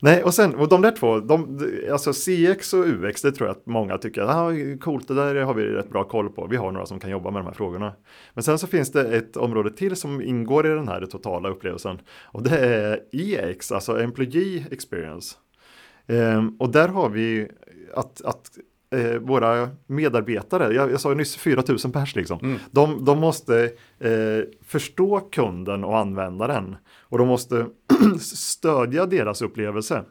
Nej, 0.00 0.22
och 0.22 0.34
sen, 0.34 0.54
och 0.54 0.68
de 0.68 0.82
där 0.82 0.90
två, 0.90 1.20
de, 1.20 1.60
alltså 1.92 2.12
CX 2.12 2.74
och 2.74 2.86
UX, 2.86 3.22
det 3.22 3.32
tror 3.32 3.48
jag 3.48 3.56
att 3.56 3.66
många 3.66 3.98
tycker, 3.98 4.22
ah, 4.22 4.52
coolt, 4.80 5.08
det 5.08 5.14
där 5.14 5.34
har 5.34 5.54
vi 5.54 5.64
rätt 5.64 5.90
bra 5.90 6.04
koll 6.04 6.28
på, 6.28 6.46
vi 6.46 6.56
har 6.56 6.72
några 6.72 6.86
som 6.86 7.00
kan 7.00 7.10
jobba 7.10 7.30
med 7.30 7.40
de 7.40 7.46
här 7.46 7.54
frågorna. 7.54 7.92
Men 8.34 8.44
sen 8.44 8.58
så 8.58 8.66
finns 8.66 8.92
det 8.92 9.16
ett 9.16 9.36
område 9.36 9.70
till 9.70 9.96
som 9.96 10.22
ingår 10.22 10.66
i 10.66 10.68
den 10.68 10.88
här 10.88 11.06
totala 11.06 11.48
upplevelsen, 11.48 11.98
och 12.24 12.42
det 12.42 12.58
är 12.58 13.00
EX, 13.12 13.72
alltså 13.72 14.00
Employee 14.00 14.64
Experience. 14.70 15.34
Ehm, 16.06 16.56
och 16.58 16.68
där 16.72 16.88
har 16.88 17.08
vi 17.08 17.48
att, 17.94 18.24
att 18.24 18.50
eh, 18.92 19.18
våra 19.18 19.70
medarbetare, 19.86 20.74
jag, 20.74 20.90
jag 20.90 21.00
sa 21.00 21.14
nyss 21.14 21.36
4000 21.36 21.92
pers 21.92 22.16
liksom, 22.16 22.38
mm. 22.42 22.58
de, 22.70 23.04
de 23.04 23.18
måste 23.18 23.64
eh, 23.98 24.40
förstå 24.66 25.20
kunden 25.20 25.84
och 25.84 25.98
användaren 25.98 26.76
och 27.00 27.18
de 27.18 27.28
måste 27.28 27.66
stödja 28.20 29.06
deras 29.06 29.42
upplevelse. 29.42 30.04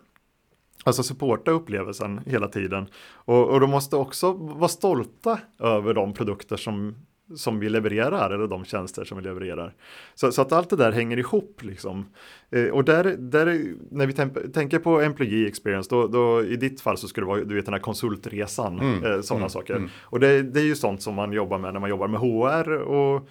Alltså 0.83 1.03
supporta 1.03 1.51
upplevelsen 1.51 2.21
hela 2.25 2.47
tiden. 2.47 2.87
Och, 3.13 3.49
och 3.49 3.59
de 3.59 3.69
måste 3.69 3.95
också 3.95 4.33
vara 4.33 4.67
stolta 4.67 5.39
över 5.59 5.93
de 5.93 6.13
produkter 6.13 6.57
som, 6.57 6.95
som 7.35 7.59
vi 7.59 7.69
levererar 7.69 8.29
eller 8.29 8.47
de 8.47 8.65
tjänster 8.65 9.03
som 9.05 9.17
vi 9.17 9.23
levererar. 9.23 9.73
Så, 10.15 10.31
så 10.31 10.41
att 10.41 10.51
allt 10.51 10.69
det 10.69 10.75
där 10.75 10.91
hänger 10.91 11.17
ihop 11.17 11.59
liksom. 11.63 12.05
Eh, 12.49 12.65
och 12.65 12.83
där, 12.83 13.03
där, 13.03 13.73
när 13.91 14.05
vi 14.05 14.13
tänker 14.51 14.79
på 14.79 15.01
employee 15.01 15.47
experience, 15.47 15.89
då, 15.89 16.07
då, 16.07 16.43
i 16.43 16.55
ditt 16.55 16.81
fall 16.81 16.97
så 16.97 17.07
skulle 17.07 17.25
det 17.25 17.29
vara 17.29 17.43
du 17.43 17.55
vet, 17.55 17.65
den 17.65 17.73
här 17.73 17.81
konsultresan, 17.81 18.79
mm. 18.79 19.03
eh, 19.03 19.21
sådana 19.21 19.43
mm. 19.43 19.49
saker. 19.49 19.75
Mm. 19.75 19.89
Och 20.01 20.19
det, 20.19 20.41
det 20.41 20.59
är 20.59 20.65
ju 20.65 20.75
sånt 20.75 21.01
som 21.01 21.15
man 21.15 21.33
jobbar 21.33 21.57
med 21.57 21.73
när 21.73 21.79
man 21.79 21.89
jobbar 21.89 22.07
med 22.07 22.19
HR 22.19 22.71
och 22.71 23.29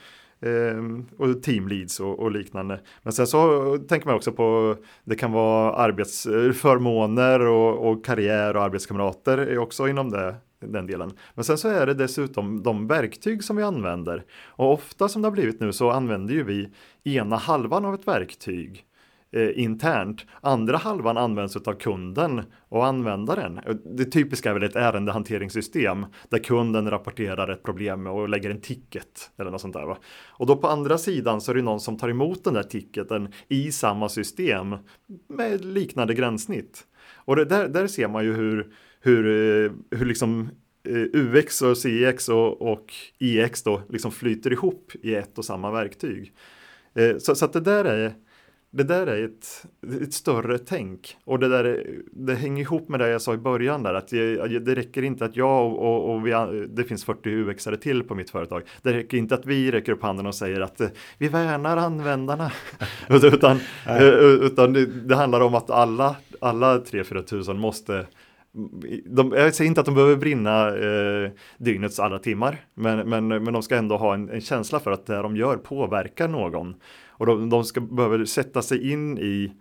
eh, 0.48 0.76
och 1.18 1.42
teamleads 1.42 2.00
och, 2.00 2.18
och, 2.18 2.30
liknande. 2.30 2.80
Men 3.02 3.12
sen 3.12 3.26
så 3.26 3.78
tänker 3.88 4.06
man 4.06 4.16
också 4.16 4.32
på 4.32 4.76
det 5.04 5.16
kan 5.16 5.32
vara 5.32 5.72
arbetsförmåner 5.74 7.40
och, 7.40 7.90
och 7.90 8.04
karriär 8.04 8.56
och 8.56 8.62
arbetskamrater 8.62 9.38
är 9.38 9.58
också 9.58 9.88
inom 9.88 10.10
det 10.10 10.34
den 10.60 10.86
delen. 10.86 11.12
Men 11.34 11.44
sen 11.44 11.58
så 11.58 11.68
är 11.68 11.86
det 11.86 11.94
dessutom 11.94 12.62
de 12.62 12.86
verktyg 12.86 13.44
som 13.44 13.56
vi 13.56 13.62
använder. 13.62 14.24
Och 14.44 14.72
ofta 14.72 15.08
som 15.08 15.22
det 15.22 15.28
har 15.28 15.32
blivit 15.32 15.60
nu 15.60 15.72
så 15.72 15.90
använder 15.90 16.34
ju 16.34 16.44
vi 16.44 16.68
ena 17.04 17.36
halvan 17.36 17.84
av 17.84 17.94
ett 17.94 18.08
verktyg 18.08 18.84
eh, 19.32 19.58
internt. 19.58 20.26
Andra 20.40 20.76
halvan 20.76 21.16
används 21.16 21.56
av 21.56 21.74
kunden 21.74 22.42
och 22.68 22.86
användaren. 22.86 23.60
Det 23.96 24.04
typiska 24.04 24.50
är 24.50 24.54
väl 24.54 24.62
ett 24.62 24.76
ärendehanteringssystem 24.76 26.06
där 26.28 26.38
kunden 26.38 26.90
rapporterar 26.90 27.48
ett 27.48 27.62
problem 27.62 28.06
och 28.06 28.28
lägger 28.28 28.50
en 28.50 28.60
ticket 28.60 29.30
eller 29.38 29.50
något 29.50 29.60
sånt 29.60 29.74
där. 29.74 29.86
Va? 29.86 29.98
Och 30.28 30.46
då 30.46 30.56
på 30.56 30.68
andra 30.68 30.98
sidan 30.98 31.40
så 31.40 31.50
är 31.50 31.54
det 31.54 31.62
någon 31.62 31.80
som 31.80 31.98
tar 31.98 32.08
emot 32.08 32.44
den 32.44 32.54
där 32.54 32.62
ticketen 32.62 33.32
i 33.48 33.72
samma 33.72 34.08
system 34.08 34.76
med 35.28 35.64
liknande 35.64 36.14
gränssnitt. 36.14 36.86
Och 37.14 37.36
det, 37.36 37.44
där, 37.44 37.68
där 37.68 37.86
ser 37.86 38.08
man 38.08 38.24
ju 38.24 38.34
hur, 38.34 38.72
hur, 39.00 39.26
eh, 39.26 39.72
hur 39.98 40.06
liksom 40.06 40.48
eh, 40.88 41.20
UX 41.20 41.62
och 41.62 41.78
CX 41.78 42.28
och, 42.28 42.62
och 42.62 42.94
EX 43.18 43.62
då 43.62 43.82
liksom 43.88 44.12
flyter 44.12 44.52
ihop 44.52 44.92
i 45.02 45.14
ett 45.14 45.38
och 45.38 45.44
samma 45.44 45.70
verktyg. 45.70 46.32
Eh, 46.94 47.16
så, 47.18 47.34
så 47.34 47.44
att 47.44 47.52
det 47.52 47.60
där 47.60 47.84
är 47.84 48.14
det 48.72 48.84
där 48.84 49.06
är 49.06 49.24
ett, 49.24 49.66
ett 50.02 50.14
större 50.14 50.58
tänk 50.58 51.16
och 51.24 51.38
det 51.38 51.48
där 51.48 51.84
det 52.12 52.34
hänger 52.34 52.62
ihop 52.62 52.88
med 52.88 53.00
det 53.00 53.08
jag 53.08 53.22
sa 53.22 53.34
i 53.34 53.38
början 53.38 53.82
där 53.82 53.94
att 53.94 54.08
det, 54.08 54.58
det 54.58 54.74
räcker 54.74 55.02
inte 55.02 55.24
att 55.24 55.36
jag 55.36 55.66
och, 55.66 55.78
och, 55.78 56.14
och 56.14 56.26
vi, 56.26 56.66
det 56.68 56.84
finns 56.84 57.04
40 57.04 57.30
UXare 57.30 57.76
till 57.76 58.02
på 58.02 58.14
mitt 58.14 58.30
företag. 58.30 58.62
Det 58.82 58.92
räcker 58.92 59.18
inte 59.18 59.34
att 59.34 59.46
vi 59.46 59.70
räcker 59.70 59.92
upp 59.92 60.02
handen 60.02 60.26
och 60.26 60.34
säger 60.34 60.60
att 60.60 60.80
vi 61.18 61.28
värnar 61.28 61.76
användarna 61.76 62.52
utan, 63.08 63.60
utan 64.40 64.72
det, 64.72 64.86
det, 64.86 65.16
handlar 65.16 65.40
om 65.40 65.54
att 65.54 65.70
alla, 65.70 66.16
alla 66.40 66.78
3-4 66.78 67.22
tusen 67.22 67.58
måste 67.58 68.06
de, 69.04 69.32
jag 69.32 69.54
säger 69.54 69.68
inte 69.68 69.80
att 69.80 69.86
de 69.86 69.94
behöver 69.94 70.16
brinna 70.16 70.68
eh, 70.68 71.30
dygnets 71.58 72.00
alla 72.00 72.18
timmar, 72.18 72.56
men, 72.74 73.08
men, 73.08 73.28
men 73.28 73.52
de 73.52 73.62
ska 73.62 73.76
ändå 73.76 73.96
ha 73.96 74.14
en, 74.14 74.30
en 74.30 74.40
känsla 74.40 74.80
för 74.80 74.90
att 74.90 75.06
det 75.06 75.22
de 75.22 75.36
gör 75.36 75.56
påverkar 75.56 76.28
någon. 76.28 76.74
Och 77.08 77.26
de, 77.26 77.50
de 77.50 77.64
ska 77.64 77.80
behöver 77.80 78.24
sätta 78.24 78.62
sig 78.62 78.92
in 78.92 79.18
i, 79.18 79.52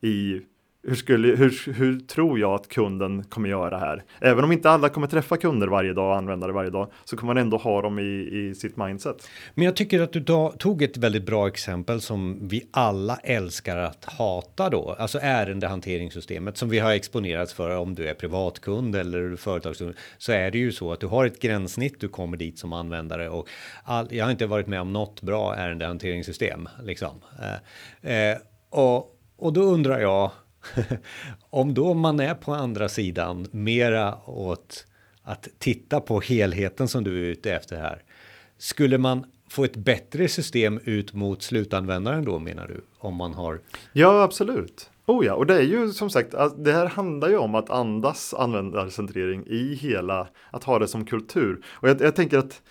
i 0.00 0.40
hur, 0.86 0.94
skulle, 0.94 1.28
hur, 1.28 1.72
hur 1.72 2.00
tror 2.00 2.38
jag 2.38 2.54
att 2.54 2.68
kunden 2.68 3.24
kommer 3.24 3.48
göra 3.48 3.78
här? 3.78 4.04
Även 4.20 4.44
om 4.44 4.52
inte 4.52 4.70
alla 4.70 4.88
kommer 4.88 5.06
träffa 5.06 5.36
kunder 5.36 5.66
varje 5.66 5.92
dag 5.92 6.10
och 6.10 6.16
användare 6.16 6.52
varje 6.52 6.70
dag 6.70 6.90
så 7.04 7.16
kommer 7.16 7.34
man 7.34 7.42
ändå 7.42 7.56
ha 7.56 7.82
dem 7.82 7.98
i, 7.98 8.02
i 8.02 8.54
sitt 8.54 8.76
mindset. 8.76 9.28
Men 9.54 9.64
jag 9.64 9.76
tycker 9.76 10.00
att 10.00 10.12
du 10.12 10.24
tog 10.58 10.82
ett 10.82 10.96
väldigt 10.96 11.26
bra 11.26 11.48
exempel 11.48 12.00
som 12.00 12.48
vi 12.48 12.68
alla 12.70 13.16
älskar 13.16 13.76
att 13.76 14.04
hata 14.04 14.70
då, 14.70 14.96
alltså 14.98 15.18
ärendehanteringssystemet 15.22 16.56
som 16.56 16.68
vi 16.68 16.78
har 16.78 16.92
exponerats 16.92 17.54
för 17.54 17.76
om 17.76 17.94
du 17.94 18.08
är 18.08 18.14
privatkund 18.14 18.96
eller 18.96 19.36
företagskund 19.36 19.94
så 20.18 20.32
är 20.32 20.50
det 20.50 20.58
ju 20.58 20.72
så 20.72 20.92
att 20.92 21.00
du 21.00 21.06
har 21.06 21.26
ett 21.26 21.40
gränssnitt. 21.40 22.00
Du 22.00 22.08
kommer 22.08 22.36
dit 22.36 22.58
som 22.58 22.72
användare 22.72 23.28
och 23.28 23.48
all, 23.84 24.06
jag 24.10 24.24
har 24.24 24.30
inte 24.30 24.46
varit 24.46 24.66
med 24.66 24.80
om 24.80 24.92
något 24.92 25.22
bra 25.22 25.54
ärendehanteringssystem 25.54 26.68
liksom. 26.82 27.20
Eh, 28.02 28.30
eh, 28.30 28.38
och, 28.70 29.16
och 29.36 29.52
då 29.52 29.60
undrar 29.62 30.00
jag 30.00 30.30
om 31.50 31.74
då 31.74 31.94
man 31.94 32.20
är 32.20 32.34
på 32.34 32.54
andra 32.54 32.88
sidan 32.88 33.46
mera 33.50 34.18
åt 34.26 34.86
att 35.22 35.48
titta 35.58 36.00
på 36.00 36.20
helheten 36.20 36.88
som 36.88 37.04
du 37.04 37.26
är 37.26 37.30
ute 37.30 37.52
efter 37.52 37.76
här. 37.76 38.02
Skulle 38.58 38.98
man 38.98 39.26
få 39.48 39.64
ett 39.64 39.76
bättre 39.76 40.28
system 40.28 40.80
ut 40.84 41.12
mot 41.12 41.42
slutanvändaren 41.42 42.24
då 42.24 42.38
menar 42.38 42.68
du? 42.68 42.80
Om 42.98 43.14
man 43.14 43.34
har? 43.34 43.60
Ja, 43.92 44.22
absolut. 44.22 44.90
Oh 45.06 45.26
ja, 45.26 45.34
och 45.34 45.46
det 45.46 45.54
är 45.54 45.62
ju 45.62 45.92
som 45.92 46.10
sagt, 46.10 46.34
det 46.56 46.72
här 46.72 46.86
handlar 46.86 47.28
ju 47.28 47.36
om 47.36 47.54
att 47.54 47.70
andas 47.70 48.34
användarcentrering 48.34 49.46
i 49.46 49.74
hela, 49.74 50.28
att 50.50 50.64
ha 50.64 50.78
det 50.78 50.88
som 50.88 51.06
kultur. 51.06 51.64
Och 51.66 51.88
jag, 51.88 52.00
jag 52.00 52.16
tänker 52.16 52.38
att 52.38 52.62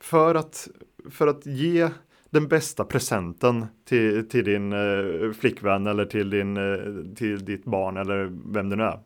för 0.00 0.34
att, 0.34 0.68
för 1.10 1.26
att 1.26 1.46
ge 1.46 1.88
den 2.34 2.48
bästa 2.48 2.84
presenten 2.84 3.66
till, 3.84 4.28
till 4.28 4.44
din 4.44 4.72
eh, 4.72 5.32
flickvän 5.32 5.86
eller 5.86 6.04
till, 6.04 6.30
din, 6.30 6.56
eh, 6.56 7.14
till 7.16 7.44
ditt 7.44 7.64
barn 7.64 7.96
eller 7.96 8.32
vem 8.52 8.68
det 8.68 8.76
nu 8.76 8.82
är. 8.82 8.98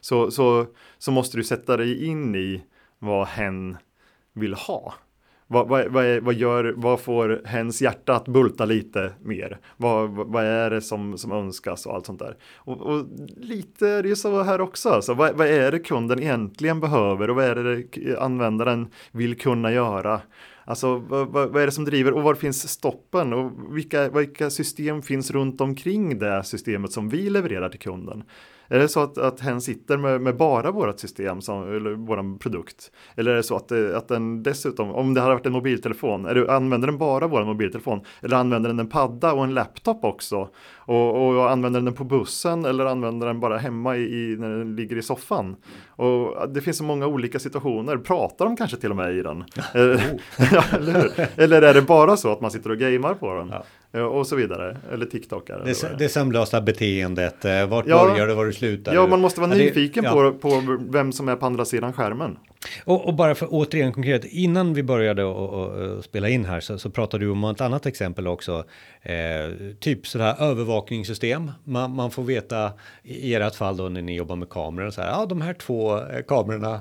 Så, 0.00 0.30
så, 0.30 0.66
så 0.98 1.12
måste 1.12 1.36
du 1.36 1.44
sätta 1.44 1.76
dig 1.76 2.04
in 2.04 2.34
i 2.34 2.62
vad 2.98 3.26
hen 3.26 3.76
vill 4.32 4.54
ha. 4.54 4.94
Vad, 5.46 5.68
vad, 5.68 5.88
vad, 5.88 6.04
är, 6.04 6.20
vad, 6.20 6.34
gör, 6.34 6.74
vad 6.76 7.00
får 7.00 7.42
hens 7.44 7.82
hjärta 7.82 8.16
att 8.16 8.28
bulta 8.28 8.64
lite 8.64 9.12
mer? 9.22 9.58
Vad, 9.76 10.10
vad 10.10 10.44
är 10.44 10.70
det 10.70 10.80
som, 10.80 11.18
som 11.18 11.32
önskas 11.32 11.86
och 11.86 11.94
allt 11.94 12.06
sånt 12.06 12.18
där? 12.18 12.36
Och, 12.54 12.80
och 12.80 13.06
lite 13.36 13.88
är 13.88 14.02
det 14.02 14.08
ju 14.08 14.16
så 14.16 14.42
här 14.42 14.60
också. 14.60 14.88
Alltså, 14.88 15.14
vad, 15.14 15.36
vad 15.36 15.46
är 15.46 15.72
det 15.72 15.78
kunden 15.78 16.22
egentligen 16.22 16.80
behöver 16.80 17.30
och 17.30 17.36
vad 17.36 17.44
är 17.44 17.54
det 17.54 18.18
användaren 18.18 18.88
vill 19.12 19.38
kunna 19.38 19.72
göra? 19.72 20.20
Alltså 20.68 20.96
vad, 20.98 21.28
vad, 21.28 21.48
vad, 21.50 21.62
är 21.62 21.66
det 21.66 21.72
som 21.72 21.84
driver 21.84 22.12
och 22.12 22.22
var 22.22 22.34
finns 22.34 22.68
stoppen 22.68 23.32
och 23.32 23.76
vilka, 23.76 24.08
vilka 24.08 24.50
system 24.50 25.02
finns 25.02 25.30
runt 25.30 25.60
omkring 25.60 26.18
det 26.18 26.44
systemet 26.44 26.92
som 26.92 27.08
vi 27.08 27.30
levererar 27.30 27.68
till 27.68 27.80
kunden? 27.80 28.24
Är 28.68 28.78
det 28.78 28.88
så 28.88 29.02
att, 29.02 29.18
att 29.18 29.40
hen 29.40 29.60
sitter 29.60 29.96
med, 29.96 30.20
med 30.20 30.36
bara 30.36 30.70
vårt 30.70 31.00
system, 31.00 31.40
som, 31.40 31.62
eller 31.76 31.90
vår 31.90 32.38
produkt? 32.38 32.90
Eller 33.16 33.30
är 33.30 33.36
det 33.36 33.42
så 33.42 33.56
att, 33.56 33.72
att 33.72 34.08
den 34.08 34.42
dessutom, 34.42 34.90
om 34.90 35.14
det 35.14 35.20
hade 35.20 35.34
varit 35.34 35.46
en 35.46 35.52
mobiltelefon, 35.52 36.26
är 36.26 36.34
det, 36.34 36.52
använder 36.52 36.88
den 36.88 36.98
bara 36.98 37.26
vår 37.26 37.44
mobiltelefon? 37.44 38.00
Eller 38.22 38.36
använder 38.36 38.70
den 38.70 38.78
en 38.78 38.88
padda 38.88 39.32
och 39.32 39.44
en 39.44 39.54
laptop 39.54 40.04
också? 40.04 40.48
Och, 40.76 41.26
och 41.26 41.50
använder 41.50 41.80
den 41.80 41.94
på 41.94 42.04
bussen 42.04 42.64
eller 42.64 42.86
använder 42.86 43.26
den 43.26 43.40
bara 43.40 43.58
hemma 43.58 43.96
i, 43.96 44.00
i, 44.00 44.36
när 44.38 44.50
den 44.50 44.76
ligger 44.76 44.96
i 44.96 45.02
soffan? 45.02 45.56
Och 45.88 46.48
det 46.48 46.60
finns 46.60 46.76
så 46.76 46.84
många 46.84 47.06
olika 47.06 47.38
situationer. 47.38 47.96
Pratar 47.96 48.44
de 48.44 48.56
kanske 48.56 48.76
till 48.76 48.90
och 48.90 48.96
med 48.96 49.14
i 49.14 49.22
den? 49.22 49.44
Oh. 50.38 50.74
eller, 50.74 51.28
eller, 51.36 51.62
är 51.62 51.74
det 51.74 51.82
bara 51.82 52.16
så 52.16 52.32
att 52.32 52.40
man 52.40 52.50
sitter 52.50 52.70
och 52.70 52.78
gamer 52.78 53.14
på 53.14 53.34
den? 53.34 53.48
Ja. 53.48 53.64
Eh, 53.92 54.00
och 54.00 54.26
så 54.26 54.36
vidare. 54.36 54.76
Eller 54.92 55.06
TikTokare. 55.06 55.64
Det, 55.64 55.82
det, 55.82 55.96
det 55.98 56.08
sömnlösa 56.08 56.60
beteendet. 56.60 57.44
Eh, 57.44 57.66
vart 57.66 57.86
ja, 57.86 58.08
börjar 58.08 58.26
det, 58.26 58.34
var 58.34 58.46
du 58.46 58.52
slutar 58.52 58.94
Ja, 58.94 59.06
man 59.06 59.20
måste 59.20 59.40
vara 59.40 59.50
ja, 59.50 59.56
nyfiken 59.56 60.02
det, 60.02 60.08
ja. 60.08 60.14
på, 60.14 60.32
på 60.32 60.78
vem 60.90 61.12
som 61.12 61.28
är 61.28 61.36
på 61.36 61.46
andra 61.46 61.64
sidan 61.64 61.92
skärmen. 61.92 62.38
Och, 62.84 63.06
och 63.06 63.14
bara 63.14 63.34
för 63.34 63.48
återigen 63.50 63.92
konkret, 63.92 64.24
innan 64.24 64.74
vi 64.74 64.82
började 64.82 65.24
och, 65.24 65.48
och, 65.48 65.70
och 65.70 66.04
spela 66.04 66.28
in 66.28 66.44
här 66.44 66.60
så, 66.60 66.78
så, 66.78 66.90
pratade 66.90 67.24
du 67.24 67.30
om 67.30 67.44
ett 67.44 67.60
annat 67.60 67.86
exempel 67.86 68.26
också. 68.26 68.64
Eh, 69.02 69.74
typ 69.80 70.06
sådär 70.06 70.34
övervakningssystem. 70.42 71.50
Man, 71.64 71.94
man, 71.94 72.10
får 72.10 72.22
veta 72.22 72.72
i 73.02 73.34
ert 73.34 73.54
fall 73.54 73.76
då 73.76 73.88
när 73.88 74.02
ni 74.02 74.16
jobbar 74.16 74.36
med 74.36 74.48
kameror 74.48 74.90
så 74.90 75.02
här, 75.02 75.08
ja 75.08 75.26
de 75.26 75.40
här 75.40 75.54
två 75.54 75.98
eh, 75.98 76.22
kamerorna 76.28 76.80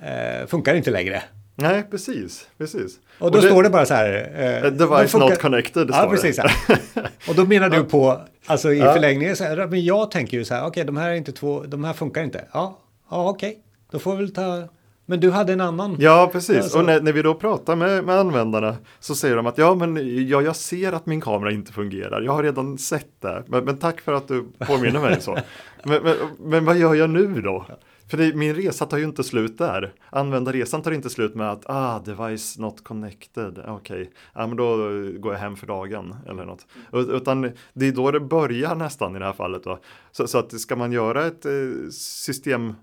eh, 0.00 0.46
funkar 0.46 0.74
inte 0.74 0.90
längre. 0.90 1.22
Nej, 1.54 1.82
precis, 1.90 2.48
precis. 2.58 2.98
Och 3.18 3.30
då 3.30 3.38
och 3.38 3.42
det, 3.44 3.50
står 3.50 3.62
det 3.62 3.70
bara 3.70 3.86
så 3.86 3.94
här. 3.94 4.32
Eh, 4.64 4.70
device 4.70 5.10
funkar, 5.12 5.28
not 5.28 5.38
connected. 5.38 5.90
Ja, 5.92 6.08
precis. 6.10 6.38
och 7.28 7.34
då 7.34 7.44
menar 7.44 7.70
du 7.70 7.84
på, 7.84 8.20
alltså 8.46 8.72
i 8.72 8.78
ja. 8.78 8.92
förlängningen, 8.92 9.36
så 9.36 9.44
här, 9.44 9.66
men 9.66 9.84
jag 9.84 10.10
tänker 10.10 10.36
ju 10.36 10.44
så 10.44 10.54
här, 10.54 10.60
okej, 10.60 10.68
okay, 10.68 10.84
de 10.84 10.96
här 10.96 11.10
är 11.10 11.14
inte 11.14 11.32
två, 11.32 11.62
de 11.62 11.84
här 11.84 11.92
funkar 11.92 12.22
inte. 12.22 12.44
Ja, 12.52 12.78
ja 13.10 13.28
okej, 13.28 13.50
okay. 13.50 13.62
då 13.90 13.98
får 13.98 14.16
vi 14.16 14.24
väl 14.24 14.34
ta 14.34 14.68
men 15.06 15.20
du 15.20 15.30
hade 15.30 15.52
en 15.52 15.60
annan. 15.60 15.96
Ja, 15.98 16.30
precis. 16.32 16.56
Alltså. 16.56 16.78
Och 16.78 16.84
när, 16.84 17.00
när, 17.00 17.12
vi 17.12 17.22
då 17.22 17.34
pratar 17.34 17.76
med, 17.76 18.04
med 18.04 18.18
användarna 18.18 18.76
så 19.00 19.14
säger 19.14 19.36
de 19.36 19.46
att 19.46 19.58
ja, 19.58 19.74
men 19.74 19.96
ja, 20.28 20.42
jag 20.42 20.56
ser 20.56 20.92
att 20.92 21.06
min 21.06 21.20
kamera 21.20 21.52
inte 21.52 21.72
fungerar. 21.72 22.20
Jag 22.20 22.32
har 22.32 22.42
redan 22.42 22.78
sett 22.78 23.20
det. 23.20 23.44
Men, 23.46 23.64
men 23.64 23.76
tack 23.76 24.00
för 24.00 24.12
att 24.12 24.28
du 24.28 24.44
påminner 24.58 25.00
mig 25.00 25.20
så. 25.20 25.38
men, 25.84 26.02
men, 26.02 26.16
men, 26.38 26.64
vad 26.64 26.76
gör 26.76 26.94
jag 26.94 27.10
nu 27.10 27.40
då? 27.40 27.66
För 28.12 28.18
det, 28.18 28.34
min 28.34 28.54
resa 28.54 28.86
tar 28.86 28.98
ju 28.98 29.04
inte 29.04 29.24
slut 29.24 29.58
där. 29.58 29.92
Användarresan 30.10 30.82
tar 30.82 30.90
inte 30.90 31.10
slut 31.10 31.34
med 31.34 31.50
att 31.50 31.62
ah, 31.66 31.98
device 31.98 32.58
not 32.58 32.84
connected. 32.84 33.58
Okej, 33.58 34.02
okay. 34.02 34.06
ja, 34.34 34.46
men 34.46 34.56
då 34.56 34.76
går 35.18 35.32
jag 35.32 35.40
hem 35.40 35.56
för 35.56 35.66
dagen 35.66 36.16
eller 36.28 36.44
något. 36.44 36.66
Utan 36.92 37.52
det 37.72 37.86
är 37.86 37.92
då 37.92 38.10
det 38.10 38.20
börjar 38.20 38.74
nästan 38.74 39.16
i 39.16 39.18
det 39.18 39.24
här 39.24 39.32
fallet. 39.32 39.66
Va? 39.66 39.78
Så, 40.10 40.26
så 40.26 40.38
att 40.38 40.60
ska 40.60 40.76
man 40.76 40.92
göra 40.92 41.26
ett 41.26 41.46
eh, 41.46 41.52
system 41.92 42.74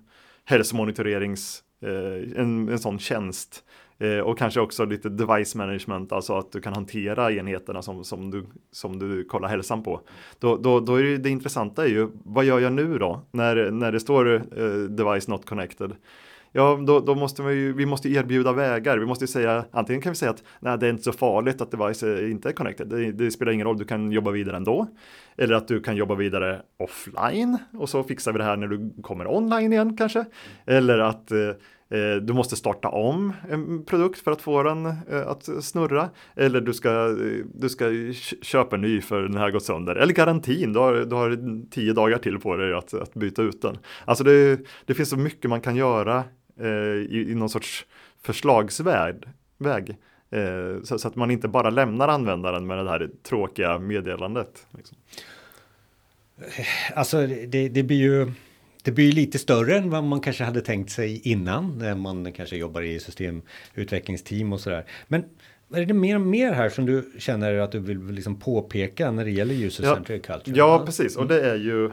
hälsomonitorerings, 0.44 1.62
eh, 1.82 2.40
en, 2.40 2.68
en 2.68 2.78
sån 2.78 2.98
tjänst 2.98 3.64
Eh, 4.00 4.18
och 4.18 4.38
kanske 4.38 4.60
också 4.60 4.84
lite 4.84 5.08
device 5.08 5.54
management, 5.54 6.12
alltså 6.12 6.38
att 6.38 6.52
du 6.52 6.60
kan 6.60 6.74
hantera 6.74 7.32
enheterna 7.32 7.82
som, 7.82 8.04
som, 8.04 8.30
du, 8.30 8.46
som 8.72 8.98
du 8.98 9.24
kollar 9.24 9.48
hälsan 9.48 9.82
på. 9.82 10.00
Då, 10.38 10.56
då, 10.56 10.80
då 10.80 10.94
är 10.94 11.02
det, 11.02 11.16
det 11.16 11.30
intressanta 11.30 11.84
är 11.84 11.88
ju, 11.88 12.08
vad 12.24 12.44
gör 12.44 12.60
jag 12.60 12.72
nu 12.72 12.98
då? 12.98 13.20
När, 13.30 13.70
när 13.70 13.92
det 13.92 14.00
står 14.00 14.34
eh, 14.34 14.72
device 14.88 15.28
not 15.28 15.46
connected. 15.46 15.92
Ja, 16.52 16.80
då, 16.86 17.00
då 17.00 17.14
måste 17.14 17.42
vi, 17.42 17.72
vi 17.72 17.86
måste 17.86 18.08
erbjuda 18.08 18.52
vägar. 18.52 18.98
Vi 18.98 19.06
måste 19.06 19.26
säga, 19.26 19.64
antingen 19.70 20.02
kan 20.02 20.12
vi 20.12 20.16
säga 20.16 20.30
att 20.30 20.42
nej, 20.60 20.78
det 20.78 20.86
är 20.86 20.90
inte 20.90 21.02
så 21.02 21.12
farligt 21.12 21.60
att 21.60 21.70
device 21.70 22.02
eh, 22.02 22.30
inte 22.30 22.48
är 22.48 22.52
connected. 22.52 22.88
Det, 22.88 23.12
det, 23.12 23.30
spelar 23.30 23.52
ingen 23.52 23.66
roll, 23.66 23.78
du 23.78 23.84
kan 23.84 24.12
jobba 24.12 24.30
vidare 24.30 24.56
ändå. 24.56 24.86
Eller 25.36 25.54
att 25.54 25.68
du 25.68 25.80
kan 25.80 25.96
jobba 25.96 26.14
vidare 26.14 26.62
offline 26.78 27.58
och 27.78 27.88
så 27.88 28.02
fixar 28.02 28.32
vi 28.32 28.38
det 28.38 28.44
här 28.44 28.56
när 28.56 28.66
du 28.66 29.02
kommer 29.02 29.26
online 29.26 29.72
igen 29.72 29.96
kanske. 29.96 30.24
Eller 30.66 30.98
att 30.98 31.30
eh 31.30 31.38
Eh, 31.90 32.16
du 32.16 32.32
måste 32.32 32.56
starta 32.56 32.88
om 32.88 33.32
en 33.50 33.84
produkt 33.84 34.20
för 34.20 34.32
att 34.32 34.42
få 34.42 34.62
den 34.62 34.86
eh, 34.86 35.26
att 35.26 35.48
snurra. 35.60 36.10
Eller 36.36 36.60
du 36.60 36.72
ska, 36.72 37.08
du 37.54 37.68
ska 37.68 38.12
köpa 38.42 38.76
en 38.76 38.82
ny 38.82 39.00
för 39.00 39.22
den 39.22 39.36
här 39.36 39.50
gått 39.50 39.64
sönder. 39.64 39.96
Eller 39.96 40.14
garantin, 40.14 40.72
du 40.72 40.78
har, 40.78 40.94
du 40.94 41.16
har 41.16 41.38
tio 41.70 41.92
dagar 41.92 42.18
till 42.18 42.38
på 42.38 42.56
dig 42.56 42.74
att, 42.74 42.94
att 42.94 43.14
byta 43.14 43.42
ut 43.42 43.62
den. 43.62 43.78
Alltså 44.04 44.24
det, 44.24 44.60
det 44.84 44.94
finns 44.94 45.10
så 45.10 45.16
mycket 45.16 45.50
man 45.50 45.60
kan 45.60 45.76
göra 45.76 46.24
eh, 46.60 46.68
i, 46.68 47.26
i 47.30 47.34
någon 47.34 47.50
sorts 47.50 47.86
förslagsväg. 48.22 49.16
Väg. 49.58 49.96
Så, 50.82 50.98
så, 50.98 51.08
att 51.08 51.16
man 51.16 51.30
inte 51.30 51.48
bara 51.48 51.70
lämnar 51.70 52.08
användaren 52.08 52.66
med 52.66 52.78
det 52.78 52.90
här 52.90 53.10
tråkiga 53.22 53.78
meddelandet. 53.78 54.66
Liksom. 54.76 54.96
Alltså 56.94 57.26
det, 57.26 57.68
det 57.68 57.82
blir 57.82 57.96
ju 57.96 58.32
det 58.82 58.90
blir 58.90 59.12
lite 59.12 59.38
större 59.38 59.76
än 59.76 59.90
vad 59.90 60.04
man 60.04 60.20
kanske 60.20 60.44
hade 60.44 60.60
tänkt 60.60 60.90
sig 60.90 61.20
innan 61.28 61.78
när 61.78 61.94
man 61.94 62.32
kanske 62.32 62.56
jobbar 62.56 62.82
i 62.82 63.00
systemutvecklingsteam 63.00 64.52
och 64.52 64.60
sådär. 64.60 64.84
Men 65.08 65.24
är 65.74 65.86
det 65.86 65.94
mer 65.94 66.14
och 66.14 66.20
mer 66.20 66.52
här 66.52 66.68
som 66.68 66.86
du 66.86 67.12
känner 67.18 67.58
att 67.58 67.72
du 67.72 67.78
vill 67.78 68.04
liksom 68.04 68.40
påpeka 68.40 69.10
när 69.10 69.24
det 69.24 69.30
gäller 69.30 69.54
user-centered 69.54 70.20
ja, 70.26 70.34
culture? 70.34 70.58
Ja, 70.58 70.82
precis. 70.86 71.16
Och 71.16 71.26
det 71.26 71.50
är 71.50 71.56
ju 71.56 71.90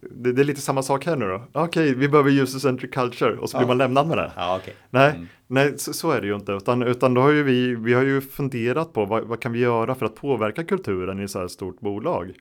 det, 0.00 0.32
det, 0.32 0.42
är 0.42 0.44
lite 0.44 0.60
samma 0.60 0.82
sak 0.82 1.06
här 1.06 1.16
nu 1.16 1.26
då. 1.26 1.42
Okej, 1.52 1.82
okay, 1.82 1.94
vi 1.94 2.08
behöver 2.08 2.30
user-centric 2.30 2.90
culture 2.90 3.36
och 3.36 3.50
så 3.50 3.56
ja. 3.56 3.58
blir 3.58 3.68
man 3.68 3.78
lämnad 3.78 4.08
med 4.08 4.18
det. 4.18 4.32
Ja, 4.36 4.56
okay. 4.56 4.74
Nej, 4.90 5.10
mm. 5.10 5.28
nej 5.46 5.78
så, 5.78 5.92
så, 5.92 6.10
är 6.10 6.20
det 6.20 6.26
ju 6.26 6.34
inte. 6.34 6.52
Utan, 6.52 6.82
utan 6.82 7.14
då 7.14 7.20
har 7.20 7.30
ju 7.30 7.42
vi, 7.42 7.74
vi 7.74 7.94
har 7.94 8.02
ju 8.02 8.20
funderat 8.20 8.92
på 8.92 9.04
vad, 9.04 9.24
vad 9.24 9.40
kan 9.40 9.52
vi 9.52 9.58
göra 9.58 9.94
för 9.94 10.06
att 10.06 10.14
påverka 10.14 10.64
kulturen 10.64 11.20
i 11.20 11.28
så 11.28 11.38
här 11.38 11.48
stort 11.48 11.80
bolag. 11.80 12.32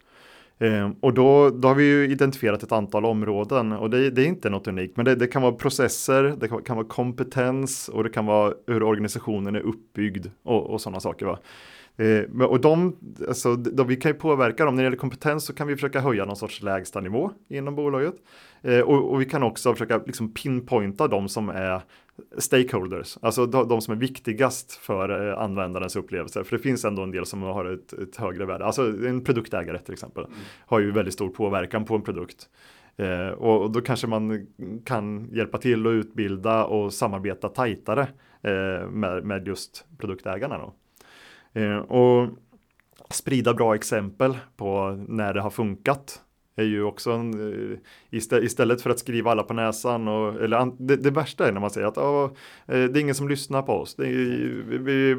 Eh, 0.60 0.90
och 1.00 1.14
då, 1.14 1.50
då 1.50 1.68
har 1.68 1.76
vi 1.76 1.84
ju 1.84 2.12
identifierat 2.12 2.64
ett 2.64 2.72
antal 2.72 3.06
områden 3.06 3.72
och 3.72 3.90
det, 3.90 4.10
det 4.10 4.22
är 4.22 4.26
inte 4.26 4.50
något 4.50 4.68
unikt. 4.68 4.98
Men 4.98 5.06
det, 5.06 5.16
det, 5.16 5.28
kan 5.28 5.42
vara 5.42 5.52
processer, 5.52 6.24
det 6.40 6.48
kan, 6.48 6.64
kan, 6.64 6.76
vara 6.76 6.88
kompetens 6.88 7.90
och 7.90 8.04
det 8.04 8.10
kan 8.10 8.26
vara 8.26 8.54
hur 8.68 8.84
organisationen 8.84 9.56
är 9.56 9.60
uppbyggd 9.60 10.28
och, 10.44 10.70
och 10.70 10.82
sådana 10.82 11.00
saker. 11.00 11.26
Va? 11.26 11.40
Eh, 11.98 12.42
och 12.42 12.62
de, 12.62 12.96
alltså, 13.28 13.56
de, 13.56 13.88
vi 13.88 13.96
kan 13.96 14.12
ju 14.12 14.18
påverka 14.18 14.66
dem, 14.66 14.76
när 14.76 14.84
det 14.84 14.86
gäller 14.86 14.98
kompetens 14.98 15.46
så 15.46 15.54
kan 15.54 15.68
vi 15.68 15.76
försöka 15.76 16.00
höja 16.00 16.26
någon 16.26 16.36
sorts 16.36 16.62
lägsta 16.62 17.02
nivå 17.02 17.32
inom 17.50 17.76
bolaget. 17.76 18.16
Eh, 18.62 18.80
och, 18.80 19.12
och, 19.12 19.22
vi 19.22 19.26
kan 19.26 19.44
också 19.44 19.74
försöka 19.74 20.02
liksom 20.06 20.34
pinpointa 20.34 21.08
de 21.08 21.30
som 21.30 21.50
är 21.50 21.82
stakeholders, 22.38 23.18
alltså 23.22 23.46
de, 23.46 23.68
de 23.68 23.82
som 23.82 23.94
är 23.94 23.98
viktigast 23.98 24.72
för 24.72 25.30
eh, 25.30 25.40
användarens 25.40 25.96
upplevelser. 25.96 26.44
För 26.44 26.58
det 26.58 26.64
finns 26.64 26.86
ändå 26.86 27.04
en 27.04 27.12
del 27.12 27.26
som 27.26 27.42
har 27.42 27.66
ett, 27.66 27.94
ett 27.94 28.16
högre 28.16 28.46
värde, 28.46 28.66
alltså 28.66 28.82
en 28.82 29.24
produktägare 29.24 29.80
till 29.80 29.94
exempel, 29.94 30.24
mm. 30.24 30.38
har 30.66 30.80
ju 30.80 30.92
väldigt 30.92 31.14
stor 31.14 31.30
påverkan 31.30 31.86
på 31.86 31.96
en 31.96 32.02
produkt. 32.02 32.50
Eh, 32.98 33.28
och, 33.28 33.62
och, 33.62 33.72
då 33.72 33.82
kanske 33.82 34.08
man 34.08 34.48
kan 34.86 35.30
hjälpa 35.32 35.58
till 35.58 35.88
att 35.88 35.92
utbilda 35.92 36.66
och 36.66 36.94
samarbeta 36.94 37.50
tajtare 37.50 38.08
eh, 38.42 38.90
med, 38.90 39.24
med 39.26 39.48
just 39.48 39.86
produktägarna. 39.98 40.58
Då. 40.58 40.74
Eh, 41.54 41.78
och 41.78 42.30
sprida 43.10 43.54
bra 43.54 43.76
exempel 43.76 44.38
på 44.58 44.92
när 45.08 45.34
det 45.34 45.42
har 45.42 45.50
funkat 45.50 46.22
är 46.62 46.66
ju 46.66 46.84
också 46.84 47.12
en, 47.12 47.34
eh, 48.12 48.24
istället 48.44 48.82
för 48.82 48.90
att 48.90 49.00
skriva 49.00 49.32
alla 49.32 49.44
på 49.44 49.54
näsan 49.54 50.08
och, 50.08 50.42
eller 50.42 50.72
det, 50.88 50.96
det 50.96 51.12
värsta 51.12 51.48
är 51.48 51.52
när 51.52 51.60
man 51.60 51.70
säger 51.70 51.88
att 51.88 51.98
oh, 51.98 52.32
det 52.66 52.74
är 52.74 52.98
ingen 52.98 53.16
som 53.16 53.30
lyssnar 53.30 53.62
på 53.62 53.74
oss. 53.74 53.96
Det 53.96 54.08
är, 54.08 54.64
vi, 54.78 55.14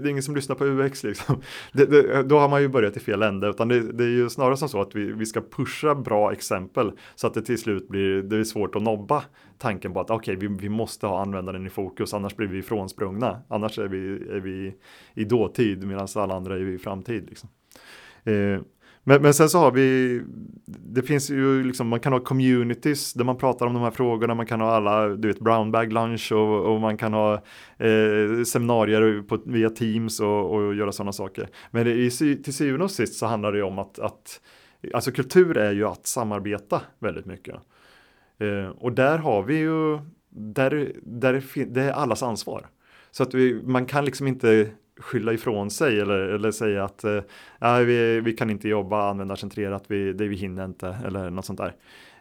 det 0.00 0.08
är 0.08 0.10
ingen 0.10 0.22
som 0.22 0.34
lyssnar 0.34 0.56
på 0.56 0.64
UX 0.64 1.02
liksom. 1.04 1.42
Det, 1.72 1.86
det, 1.86 2.22
då 2.22 2.38
har 2.38 2.48
man 2.48 2.62
ju 2.62 2.68
börjat 2.68 2.96
i 2.96 3.00
fel 3.00 3.22
ände 3.22 3.48
utan 3.48 3.68
det, 3.68 4.04
är 4.04 4.08
ju 4.08 4.28
snarare 4.28 4.56
som 4.56 4.68
så 4.68 4.80
att 4.80 4.94
vi, 4.94 5.12
vi 5.12 5.26
ska 5.26 5.40
pusha 5.40 5.94
bra 5.94 6.32
exempel 6.32 6.92
så 7.14 7.26
att 7.26 7.34
det 7.34 7.42
till 7.42 7.58
slut 7.58 7.88
blir, 7.88 8.22
det 8.22 8.36
är 8.36 8.44
svårt 8.44 8.76
att 8.76 8.82
nobba 8.82 9.24
tanken 9.58 9.92
på 9.92 10.00
att 10.00 10.10
okej, 10.10 10.36
okay, 10.36 10.48
vi, 10.48 10.56
vi 10.60 10.68
måste 10.68 11.06
ha 11.06 11.22
användaren 11.22 11.66
i 11.66 11.70
fokus 11.70 12.14
annars 12.14 12.36
blir 12.36 12.48
vi 12.48 12.58
ifrånsprungna. 12.58 13.42
Annars 13.48 13.78
är 13.78 13.88
vi, 13.88 14.12
är 14.30 14.40
vi 14.40 14.74
i 15.14 15.24
dåtid 15.24 15.86
medan 15.86 16.08
alla 16.14 16.34
andra 16.34 16.54
är 16.54 16.68
i 16.68 16.78
framtid. 16.78 17.28
Liksom. 17.28 17.48
Eh, 18.24 18.60
men, 19.04 19.22
men 19.22 19.34
sen 19.34 19.48
så 19.48 19.58
har 19.58 19.70
vi, 19.70 20.22
det 20.66 21.02
finns 21.02 21.30
ju 21.30 21.64
liksom, 21.64 21.88
man 21.88 22.00
kan 22.00 22.12
ha 22.12 22.20
communities 22.20 23.12
där 23.12 23.24
man 23.24 23.36
pratar 23.36 23.66
om 23.66 23.74
de 23.74 23.82
här 23.82 23.90
frågorna, 23.90 24.34
man 24.34 24.46
kan 24.46 24.60
ha 24.60 24.70
alla, 24.70 25.08
du 25.08 25.28
vet, 25.28 25.40
brown 25.40 25.70
bag 25.72 25.92
lunch 25.92 26.32
och, 26.32 26.74
och 26.74 26.80
man 26.80 26.96
kan 26.96 27.12
ha 27.12 27.34
eh, 27.78 28.42
seminarier 28.46 29.22
på, 29.22 29.38
via 29.46 29.70
Teams 29.70 30.20
och, 30.20 30.54
och 30.54 30.74
göra 30.74 30.92
sådana 30.92 31.12
saker. 31.12 31.48
Men 31.70 31.84
det, 31.84 31.92
i, 31.92 32.10
till 32.10 32.54
syvende 32.54 32.84
och 32.84 32.90
sist 32.90 33.14
så 33.14 33.26
handlar 33.26 33.52
det 33.52 33.62
om 33.62 33.78
att, 33.78 33.98
att, 33.98 34.40
alltså 34.94 35.12
kultur 35.12 35.56
är 35.56 35.72
ju 35.72 35.84
att 35.84 36.06
samarbeta 36.06 36.80
väldigt 36.98 37.26
mycket. 37.26 37.54
Eh, 38.38 38.68
och 38.68 38.92
där 38.92 39.18
har 39.18 39.42
vi 39.42 39.58
ju, 39.58 39.98
där, 40.30 40.92
där 41.02 41.42
det 41.66 41.82
är 41.82 41.92
allas 41.92 42.22
ansvar. 42.22 42.66
Så 43.10 43.22
att 43.22 43.34
vi, 43.34 43.62
man 43.64 43.86
kan 43.86 44.04
liksom 44.04 44.26
inte 44.26 44.70
skylla 45.00 45.32
ifrån 45.32 45.70
sig 45.70 46.00
eller, 46.00 46.18
eller 46.18 46.50
säga 46.50 46.84
att 46.84 47.04
eh, 47.04 47.78
vi, 47.78 48.20
vi 48.20 48.32
kan 48.32 48.50
inte 48.50 48.68
jobba 48.68 49.10
användarcentrerat, 49.10 49.84
vi, 49.86 50.12
det 50.12 50.28
vi 50.28 50.36
hinner 50.36 50.64
inte 50.64 50.96
eller 51.06 51.30
något 51.30 51.44
sånt 51.44 51.58
där. 51.58 51.74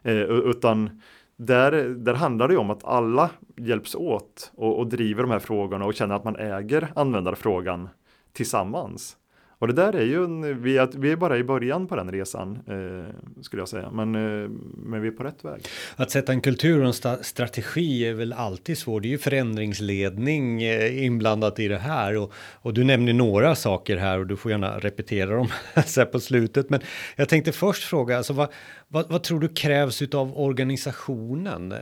Eh, 0.04 0.18
utan 0.24 1.02
där, 1.36 1.72
där 1.90 2.14
handlar 2.14 2.48
det 2.48 2.58
om 2.58 2.70
att 2.70 2.86
alla 2.86 3.30
hjälps 3.58 3.96
åt 3.96 4.52
och, 4.56 4.80
och 4.80 4.88
driver 4.88 5.24
de 5.24 5.32
här 5.32 5.40
frågorna 5.40 5.86
och 5.86 5.94
känner 5.94 6.16
att 6.16 6.24
man 6.24 6.36
äger 6.36 6.88
användarfrågan 6.96 7.90
tillsammans. 8.34 9.18
Och 9.60 9.68
det 9.68 9.74
där 9.74 9.94
är 9.94 10.06
ju, 10.06 10.24
en, 10.24 10.62
vi, 10.62 10.78
är, 10.78 10.90
vi 10.96 11.12
är 11.12 11.16
bara 11.16 11.38
i 11.38 11.44
början 11.44 11.88
på 11.88 11.96
den 11.96 12.12
resan, 12.12 12.60
eh, 12.68 13.42
skulle 13.42 13.62
jag 13.62 13.70
säga. 13.70 13.92
Men, 13.92 14.16
eh, 14.16 14.50
men 14.78 15.02
vi 15.02 15.08
är 15.08 15.12
på 15.12 15.24
rätt 15.24 15.46
väg. 15.46 15.62
Att 15.96 16.12
sätta 16.12 16.32
en 16.32 16.42
kultur 16.42 16.82
och 16.82 17.06
en 17.06 17.24
strategi 17.24 18.06
är 18.06 18.14
väl 18.14 18.34
alltid 18.34 18.78
svårt. 18.78 19.02
Det 19.02 19.08
är 19.08 19.10
ju 19.10 19.18
förändringsledning 19.18 20.64
eh, 20.64 21.06
inblandat 21.06 21.60
i 21.60 21.68
det 21.68 21.78
här. 21.78 22.18
Och, 22.18 22.34
och 22.62 22.74
du 22.74 22.84
nämner 22.84 23.14
några 23.14 23.56
saker 23.56 23.98
här 23.98 24.20
och 24.20 24.28
du 24.28 24.38
får 24.38 24.52
gärna 24.52 24.80
repetera 24.80 25.36
dem 25.36 25.48
så 25.86 26.02
här 26.02 26.06
på 26.06 26.20
slutet. 26.20 26.70
Men 26.70 26.80
jag 27.16 27.30
tänkte 27.30 27.52
först 27.52 27.84
fråga, 27.84 28.18
alltså 28.18 28.34
vad, 28.34 28.50
vad, 28.88 29.10
vad 29.10 29.24
tror 29.24 29.40
du 29.40 29.48
krävs 29.48 30.02
av 30.02 30.40
organisationen? 30.40 31.72
Eh, 31.72 31.78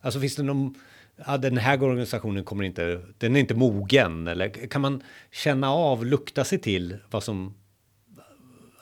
alltså 0.00 0.20
finns 0.20 0.36
det 0.36 0.42
någon 0.42 0.74
ja, 1.26 1.38
den 1.38 1.56
här 1.56 1.82
organisationen 1.82 2.44
kommer 2.44 2.64
inte, 2.64 3.00
den 3.18 3.36
är 3.36 3.40
inte 3.40 3.54
mogen 3.54 4.28
eller 4.28 4.48
kan 4.48 4.80
man 4.80 5.02
känna 5.30 5.72
av, 5.72 6.06
lukta 6.06 6.44
sig 6.44 6.58
till 6.58 6.96
vad 7.10 7.22
som 7.22 7.54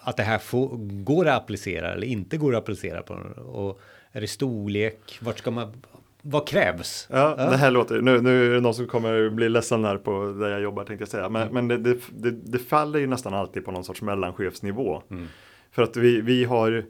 att 0.03 0.17
det 0.17 0.23
här 0.23 0.39
får, 0.39 0.77
går 1.05 1.29
att 1.29 1.43
applicera 1.43 1.93
eller 1.93 2.07
inte 2.07 2.37
går 2.37 2.55
att 2.55 2.63
applicera 2.63 3.03
på 3.03 3.15
och 3.43 3.81
är 4.13 4.21
det 4.21 4.27
storlek? 4.27 5.19
Vart 5.21 5.39
ska 5.39 5.51
man? 5.51 5.83
Vad 6.23 6.49
krävs? 6.49 7.07
Ja, 7.11 7.35
ja. 7.39 7.51
det 7.51 7.57
här 7.57 7.71
låter, 7.71 8.01
nu, 8.01 8.21
nu 8.21 8.51
är 8.51 8.55
det 8.55 8.61
någon 8.61 8.75
som 8.75 8.87
kommer 8.87 9.31
bli 9.31 9.49
ledsen 9.49 9.85
här 9.85 9.97
på 9.97 10.33
där 10.33 10.49
jag 10.49 10.61
jobbar 10.61 10.85
tänkte 10.85 11.03
jag 11.03 11.09
säga. 11.09 11.29
Men, 11.29 11.43
mm. 11.43 11.55
men 11.55 11.69
det, 11.69 11.93
det, 11.93 12.01
det, 12.11 12.31
det, 12.31 12.59
faller 12.59 12.99
ju 12.99 13.07
nästan 13.07 13.35
alltid 13.35 13.65
på 13.65 13.71
någon 13.71 13.85
sorts 13.85 14.03
mellanchefsnivå. 14.03 15.03
Mm. 15.11 15.27
För 15.73 15.83
att 15.83 15.97
vi, 15.97 16.21
vi 16.21 16.45
har 16.45 16.85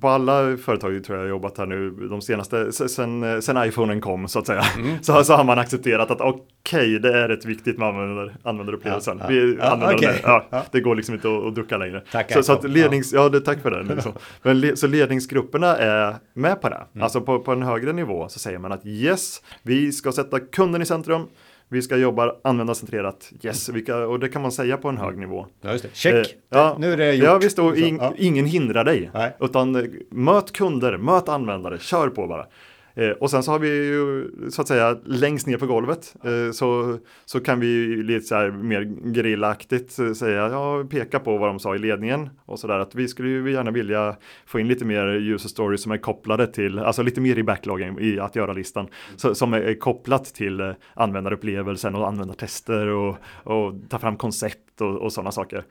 på 0.00 0.08
alla 0.08 0.56
företag 0.56 1.04
tror 1.04 1.18
jag 1.18 1.24
har 1.24 1.28
jobbat 1.28 1.58
här 1.58 1.66
nu 1.66 1.90
de 1.90 2.20
senaste, 2.20 2.72
sen, 2.72 3.42
sen 3.42 3.64
iPhonen 3.64 4.00
kom 4.00 4.28
så 4.28 4.38
att 4.38 4.46
säga, 4.46 4.62
mm. 4.76 4.96
så, 5.02 5.24
så 5.24 5.34
har 5.34 5.44
man 5.44 5.58
accepterat 5.58 6.10
att 6.10 6.20
okej, 6.20 6.40
okay, 6.62 6.98
det 6.98 7.18
är 7.18 7.28
ett 7.28 7.44
viktigt 7.44 7.78
med 7.78 7.88
användar, 7.88 8.36
användarupplevelsen. 8.42 9.18
Ja, 9.18 9.24
ja. 9.24 9.28
Vi 9.30 9.56
ja, 9.60 9.94
okay. 9.94 10.18
ja, 10.22 10.46
ja, 10.50 10.64
Det 10.70 10.80
går 10.80 10.94
liksom 10.94 11.14
inte 11.14 11.28
att, 11.28 11.46
att 11.46 11.54
ducka 11.54 11.78
längre. 11.78 12.02
Tack, 12.12 12.32
så, 12.32 12.42
så, 12.42 12.52
att 12.52 12.70
lednings, 12.70 13.12
ja. 13.12 13.28
det, 13.28 13.40
tack 13.40 13.62
för 13.62 13.70
det. 13.70 13.82
Liksom. 13.94 14.12
Men 14.42 14.76
så 14.76 14.86
ledningsgrupperna 14.86 15.76
är 15.76 16.14
med 16.34 16.60
på 16.60 16.68
det. 16.68 16.86
Mm. 16.94 17.02
Alltså 17.02 17.20
på, 17.20 17.38
på 17.38 17.52
en 17.52 17.62
högre 17.62 17.92
nivå 17.92 18.28
så 18.28 18.38
säger 18.38 18.58
man 18.58 18.72
att 18.72 18.86
yes, 18.86 19.42
vi 19.62 19.92
ska 19.92 20.12
sätta 20.12 20.40
kunden 20.40 20.82
i 20.82 20.86
centrum. 20.86 21.26
Vi 21.72 21.82
ska 21.82 21.96
jobba 21.96 22.34
användarcentrerat, 22.44 23.32
yes, 23.42 23.68
vilka, 23.68 23.96
och 23.96 24.20
det 24.20 24.28
kan 24.28 24.42
man 24.42 24.52
säga 24.52 24.76
på 24.76 24.88
en 24.88 24.96
hög 24.96 25.18
nivå. 25.18 25.46
Ja, 25.60 25.72
just 25.72 25.84
det. 25.84 25.90
Check, 25.92 26.14
eh, 26.14 26.24
ja, 26.48 26.76
nu 26.78 26.92
är 26.92 26.96
det 26.96 27.14
gjort. 27.14 27.24
Ja, 27.24 27.38
visst, 27.38 27.58
och 27.58 27.76
in, 27.76 27.96
ja. 27.96 28.14
ingen 28.18 28.46
hindrar 28.46 28.84
dig. 28.84 29.10
Nej. 29.14 29.36
Utan 29.40 29.76
eh, 29.76 29.82
möt 30.10 30.52
kunder, 30.52 30.96
möt 30.96 31.28
användare, 31.28 31.78
kör 31.78 32.08
på 32.08 32.26
bara. 32.26 32.46
Eh, 32.94 33.10
och 33.10 33.30
sen 33.30 33.42
så 33.42 33.50
har 33.50 33.58
vi 33.58 33.68
ju 33.68 34.30
så 34.50 34.62
att 34.62 34.68
säga 34.68 34.98
längst 35.04 35.46
ner 35.46 35.56
på 35.56 35.66
golvet 35.66 36.14
eh, 36.24 36.52
så, 36.52 36.98
så 37.24 37.40
kan 37.40 37.60
vi 37.60 37.86
lite 38.02 38.26
så 38.26 38.34
här 38.34 38.50
mer 38.50 38.82
grillaktigt 39.12 39.98
eh, 39.98 40.12
säga, 40.12 40.48
ja, 40.48 40.84
peka 40.90 41.18
på 41.18 41.38
vad 41.38 41.48
de 41.48 41.58
sa 41.58 41.74
i 41.74 41.78
ledningen 41.78 42.30
och 42.46 42.58
så 42.58 42.66
där 42.66 42.78
att 42.78 42.94
vi 42.94 43.08
skulle 43.08 43.28
ju 43.28 43.52
gärna 43.52 43.70
vilja 43.70 44.16
få 44.46 44.60
in 44.60 44.68
lite 44.68 44.84
mer 44.84 45.06
user 45.06 45.48
stories 45.48 45.82
som 45.82 45.92
är 45.92 45.98
kopplade 45.98 46.46
till, 46.46 46.78
alltså 46.78 47.02
lite 47.02 47.20
mer 47.20 47.38
i 47.38 47.42
backloggen 47.42 47.98
i 48.00 48.18
att 48.18 48.36
göra 48.36 48.52
listan, 48.52 48.88
så, 49.16 49.34
som 49.34 49.54
är 49.54 49.74
kopplat 49.74 50.24
till 50.24 50.60
eh, 50.60 50.72
användarupplevelsen 50.94 51.94
och 51.94 52.08
användartester 52.08 52.86
och, 52.86 53.16
och 53.44 53.74
ta 53.88 53.98
fram 53.98 54.16
koncept 54.16 54.80
och, 54.80 54.96
och 54.96 55.12
sådana 55.12 55.32
saker. 55.32 55.64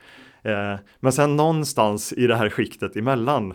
Eh, 0.44 0.76
men 1.00 1.12
sen 1.12 1.36
någonstans 1.36 2.14
i 2.14 2.28
det 2.28 2.36
här 2.36 2.50
skiktet 2.50 2.96
emellan 2.96 3.54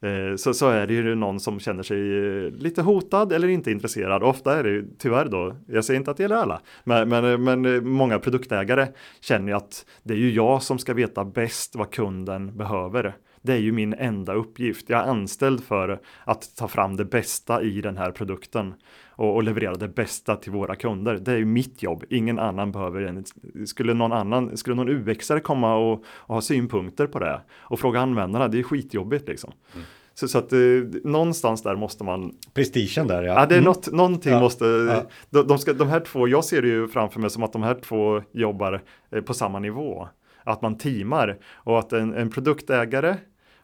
Eh, 0.00 0.36
så, 0.36 0.54
så 0.54 0.68
är 0.68 0.86
det 0.86 0.94
ju 0.94 1.14
någon 1.14 1.40
som 1.40 1.60
känner 1.60 1.82
sig 1.82 1.98
eh, 1.98 2.50
lite 2.50 2.82
hotad 2.82 3.32
eller 3.32 3.48
inte 3.48 3.70
intresserad. 3.70 4.22
Ofta 4.22 4.58
är 4.58 4.64
det 4.64 4.84
tyvärr 4.98 5.28
då, 5.28 5.56
jag 5.66 5.84
säger 5.84 5.98
inte 5.98 6.10
att 6.10 6.16
det 6.16 6.22
gäller 6.22 6.36
alla, 6.36 6.60
men, 6.84 7.08
men, 7.08 7.24
eh, 7.24 7.38
men 7.38 7.88
många 7.88 8.18
produktägare 8.18 8.88
känner 9.20 9.48
ju 9.48 9.56
att 9.56 9.86
det 10.02 10.14
är 10.14 10.18
ju 10.18 10.30
jag 10.30 10.62
som 10.62 10.78
ska 10.78 10.94
veta 10.94 11.24
bäst 11.24 11.76
vad 11.76 11.90
kunden 11.90 12.56
behöver. 12.56 13.16
Det 13.48 13.54
är 13.54 13.58
ju 13.58 13.72
min 13.72 13.94
enda 13.94 14.34
uppgift. 14.34 14.90
Jag 14.90 15.00
är 15.00 15.10
anställd 15.10 15.64
för 15.64 16.00
att 16.24 16.56
ta 16.56 16.68
fram 16.68 16.96
det 16.96 17.04
bästa 17.04 17.62
i 17.62 17.80
den 17.80 17.96
här 17.96 18.10
produkten 18.10 18.74
och, 19.10 19.34
och 19.34 19.42
leverera 19.42 19.74
det 19.74 19.88
bästa 19.88 20.36
till 20.36 20.52
våra 20.52 20.76
kunder. 20.76 21.14
Det 21.14 21.32
är 21.32 21.36
ju 21.36 21.44
mitt 21.44 21.82
jobb. 21.82 22.04
Ingen 22.10 22.38
annan 22.38 22.72
behöver 22.72 23.02
en. 23.02 23.24
Skulle 23.66 23.94
någon 23.94 24.12
annan, 24.12 24.56
skulle 24.56 24.76
någon 24.76 24.88
UXare 24.88 25.40
komma 25.40 25.76
och, 25.76 26.04
och 26.08 26.34
ha 26.34 26.40
synpunkter 26.40 27.06
på 27.06 27.18
det 27.18 27.40
och 27.50 27.80
fråga 27.80 28.00
användarna, 28.00 28.48
det 28.48 28.58
är 28.58 28.62
skitjobbigt 28.62 29.28
liksom. 29.28 29.52
Mm. 29.74 29.86
Så, 30.14 30.28
så, 30.28 30.38
att 30.38 30.52
eh, 30.52 30.58
någonstans 31.04 31.62
där 31.62 31.76
måste 31.76 32.04
man 32.04 32.34
Prestigen 32.54 33.06
där 33.06 33.22
ja. 33.22 33.34
Ja, 33.34 33.46
det 33.46 33.54
är 33.54 33.58
mm. 33.58 33.64
något, 33.64 33.92
någonting 33.92 34.32
ja. 34.32 34.40
måste, 34.40 34.64
ja. 34.64 35.02
De, 35.30 35.46
de, 35.46 35.58
ska, 35.58 35.72
de 35.72 35.88
här 35.88 36.00
två, 36.00 36.28
jag 36.28 36.44
ser 36.44 36.62
det 36.62 36.68
ju 36.68 36.88
framför 36.88 37.20
mig 37.20 37.30
som 37.30 37.42
att 37.42 37.52
de 37.52 37.62
här 37.62 37.74
två 37.74 38.22
jobbar 38.32 38.82
eh, 39.10 39.20
på 39.20 39.34
samma 39.34 39.58
nivå. 39.58 40.08
Att 40.44 40.62
man 40.62 40.78
teamar 40.78 41.38
och 41.52 41.78
att 41.78 41.92
en, 41.92 42.14
en 42.14 42.30
produktägare 42.30 43.16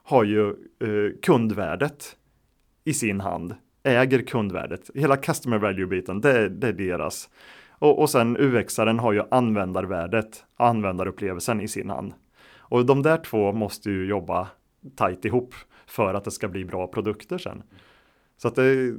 har 0.05 0.25
ju 0.25 0.49
eh, 0.49 1.21
kundvärdet 1.23 2.17
i 2.85 2.95
sin 2.95 3.21
hand 3.21 3.55
äger 3.85 4.23
kundvärdet. 4.23 4.91
Hela 4.95 5.17
customer 5.17 5.59
value-biten, 5.59 6.21
det, 6.21 6.49
det, 6.49 6.69
är 6.69 6.73
deras. 6.73 7.31
Och, 7.69 8.01
och 8.01 8.11
sen 8.11 8.37
UX-aren 8.37 8.99
har 8.99 9.13
ju 9.13 9.23
användarvärdet, 9.31 10.45
användarupplevelsen 10.57 11.61
i 11.61 11.69
sin 11.69 11.91
hand. 11.91 12.13
Och 12.57 12.87
de 12.87 13.03
där 13.03 13.17
två 13.17 13.53
måste 13.53 13.91
ju 13.91 14.07
jobba 14.07 14.49
tajt 14.97 15.25
ihop 15.25 15.55
för 15.87 16.15
att 16.15 16.25
det 16.25 16.31
ska 16.31 16.49
bli 16.49 16.65
bra 16.65 16.87
produkter 16.87 17.39
sen. 17.39 17.63
Så 18.37 18.49
att 18.49 18.55
det, 18.55 18.95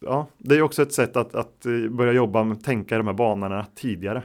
ja, 0.00 0.26
det 0.38 0.54
är 0.54 0.62
också 0.62 0.82
ett 0.82 0.92
sätt 0.92 1.16
att, 1.16 1.34
att 1.34 1.66
eh, 1.66 1.90
börja 1.90 2.12
jobba 2.12 2.44
med 2.44 2.64
tänka 2.64 2.94
i 2.94 2.98
de 2.98 3.06
här 3.06 3.14
banorna 3.14 3.66
tidigare. 3.74 4.22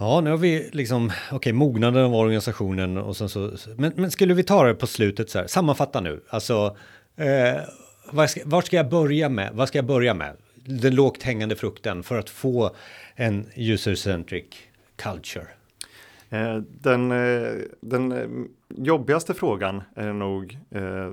Ja, 0.00 0.20
nu 0.20 0.30
har 0.30 0.36
vi 0.36 0.70
liksom, 0.72 1.06
okej, 1.06 1.36
okay, 1.36 1.52
mognaden 1.52 2.04
av 2.04 2.14
organisationen 2.14 2.96
och 2.96 3.16
sen 3.16 3.28
så, 3.28 3.50
men, 3.76 3.92
men 3.96 4.10
skulle 4.10 4.34
vi 4.34 4.42
ta 4.42 4.64
det 4.64 4.74
på 4.74 4.86
slutet 4.86 5.30
så 5.30 5.38
här, 5.38 5.46
sammanfatta 5.46 6.00
nu, 6.00 6.20
alltså, 6.28 6.76
eh, 7.16 7.60
var 8.12 8.26
ska, 8.26 8.40
var 8.44 8.62
ska 8.62 8.76
jag 8.76 8.88
börja 8.88 9.28
med? 9.28 9.50
Vad 9.54 9.68
ska 9.68 9.78
jag 9.78 9.86
börja 9.86 10.14
med? 10.14 10.36
Den 10.54 10.94
lågt 10.94 11.22
hängande 11.22 11.56
frukten 11.56 12.02
för 12.02 12.18
att 12.18 12.30
få 12.30 12.70
en 13.14 13.46
user-centric 13.54 14.44
culture. 14.96 15.46
Eh, 16.30 16.56
den, 16.56 17.12
eh, 17.12 17.52
den 17.80 18.12
eh, 18.12 18.28
jobbigaste 18.68 19.34
frågan 19.34 19.82
är 19.94 20.12
nog 20.12 20.58
eh, 20.70 21.12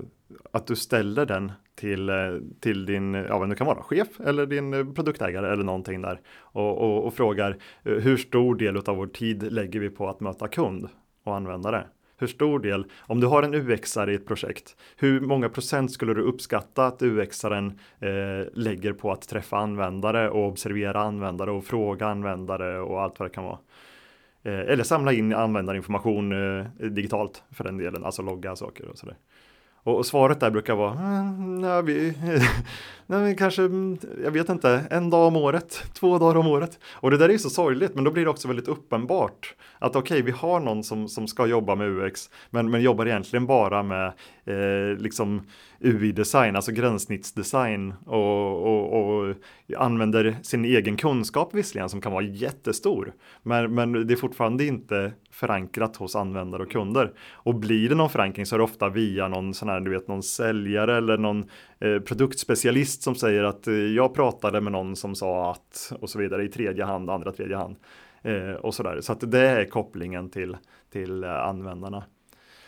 att 0.52 0.68
du 0.68 0.76
ställer 0.76 1.26
den 1.26 1.52
till, 1.76 2.10
eh, 2.10 2.16
till 2.60 2.86
din, 2.86 3.14
ja 3.14 3.40
men 3.40 3.50
det 3.50 3.56
kan 3.56 3.68
vara 3.68 3.84
chef 3.84 4.08
eller 4.20 4.46
din 4.46 4.74
eh, 4.74 4.86
produktägare 4.86 5.54
eller 5.54 5.64
någonting 5.64 6.02
där 6.02 6.22
och, 6.40 6.78
och, 6.78 7.06
och 7.06 7.14
frågar 7.14 7.58
eh, 7.84 7.94
hur 7.94 8.18
stor 8.18 8.56
del 8.56 8.78
av 8.78 8.98
vår 8.98 9.08
tid 9.08 9.52
lägger 9.52 9.80
vi 9.80 9.90
på 9.90 10.10
att 10.10 10.20
möta 10.20 10.48
kund 10.48 10.90
och 11.24 11.36
användare? 11.36 11.86
Hur 12.18 12.28
stor 12.28 12.60
del, 12.60 12.86
om 13.00 13.20
du 13.20 13.28
har 13.28 13.44
en 13.44 13.54
UXare 13.54 14.12
i 14.12 14.16
ett 14.16 14.28
projekt, 14.28 14.76
hur 14.98 15.22
många 15.22 15.50
procent 15.50 15.92
skulle 15.92 16.14
du 16.14 16.22
uppskatta 16.22 16.86
att 16.86 17.02
UXaren 17.02 17.80
eh, 18.00 18.48
lägger 18.54 18.94
på 18.94 19.12
att 19.12 19.28
träffa 19.28 19.58
användare 19.58 20.30
och 20.30 20.48
observera 20.48 21.02
användare 21.02 21.52
och 21.52 21.66
fråga 21.66 22.08
användare 22.08 22.80
och 22.80 23.02
allt 23.02 23.20
vad 23.20 23.30
det 23.30 23.34
kan 23.34 23.44
vara? 23.44 23.60
Eh, 24.44 24.60
eller 24.60 24.84
samla 24.84 25.14
in 25.14 25.34
användarinformation 25.34 26.32
eh, 26.32 26.66
digitalt 26.90 27.44
för 27.52 27.64
den 27.64 27.78
delen, 27.78 28.06
alltså 28.06 28.22
logga 28.22 28.56
saker 28.56 28.88
och 28.88 28.98
sådär. 28.98 29.16
Och, 29.86 29.98
och 29.98 30.06
svaret 30.06 30.40
där 30.40 30.52
brukar 30.52 30.76
vara, 30.76 30.92
mm, 30.92 31.62
nej, 31.62 31.84
vi, 31.84 32.14
nej, 33.06 33.36
kanske, 33.36 33.62
jag 34.24 34.32
vet 34.32 34.50
inte, 34.50 34.84
en 34.90 35.10
dag 35.10 35.28
om 35.28 35.36
året, 35.36 35.84
två 35.94 36.18
dagar 36.18 36.40
om 36.40 36.48
året. 36.48 36.80
Och 36.92 37.12
det 37.12 37.18
där 37.18 37.30
är 37.30 37.34
ju 37.34 37.40
så 37.40 37.50
sorgligt, 37.50 37.96
men 37.96 38.04
då 38.04 38.12
blir 38.12 38.24
det 38.24 38.30
också 38.30 38.48
väldigt 38.48 38.68
uppenbart 38.68 39.56
att 39.80 39.96
okej, 39.96 40.16
okay, 40.16 40.22
vi 40.22 40.32
har 40.32 40.60
någon 40.60 40.84
som, 40.84 41.08
som 41.08 41.28
ska 41.28 41.48
jobba 41.48 41.76
med 41.76 41.90
UX, 41.90 42.30
men, 42.50 42.72
men 42.72 42.82
jobbar 42.82 43.06
egentligen 43.06 43.46
bara 43.46 43.84
med 43.84 44.08
eh, 44.46 44.98
liksom 44.98 45.42
UI-design, 45.80 46.56
alltså 46.56 46.72
gränssnittsdesign 46.72 47.94
och, 48.06 48.62
och, 48.62 48.94
och, 48.94 49.36
använder 49.78 50.36
sin 50.42 50.66
egen 50.66 50.98
kunskap 50.98 51.54
visserligen 51.54 51.90
som 51.90 52.02
kan 52.02 52.12
vara 52.12 52.24
jättestor. 52.24 53.14
Men, 53.44 53.76
men 53.76 54.08
det 54.08 54.14
är 54.14 54.18
fortfarande 54.18 54.66
inte 54.66 55.14
förankrat 55.32 55.96
hos 55.96 56.16
användare 56.16 56.64
och 56.64 56.72
kunder. 56.72 57.14
Och 57.34 57.56
blir 57.56 57.90
det 57.90 57.96
någon 57.96 58.10
förankring 58.10 58.46
så 58.46 58.56
är 58.56 58.58
det 58.58 58.64
ofta 58.64 58.90
via 58.90 59.28
någon 59.28 59.54
sån 59.54 59.70
här, 59.70 59.80
du 59.80 59.92
vet, 59.92 60.08
någon 60.08 60.24
säljare 60.24 60.98
eller 60.98 61.18
någon 61.18 61.50
eh, 61.80 62.00
produktspecialist 62.00 63.04
som 63.04 63.16
säger 63.16 63.44
att 63.44 63.68
eh, 63.68 63.74
jag 63.74 64.14
pratade 64.14 64.62
med 64.62 64.72
någon 64.72 64.96
som 64.96 65.16
sa 65.16 65.52
att 65.52 65.94
och 66.02 66.10
så 66.10 66.20
vidare 66.20 66.44
i 66.44 66.48
tredje 66.48 66.86
hand, 66.86 67.10
andra 67.10 67.32
tredje 67.32 67.56
hand. 67.56 67.76
Eh, 68.22 68.52
och 68.52 68.74
sådär. 68.74 69.02
Så 69.02 69.12
att 69.12 69.32
det 69.32 69.40
är 69.40 69.66
kopplingen 69.66 70.30
till, 70.30 70.58
till 70.92 71.24
eh, 71.24 71.48
användarna. 71.48 72.04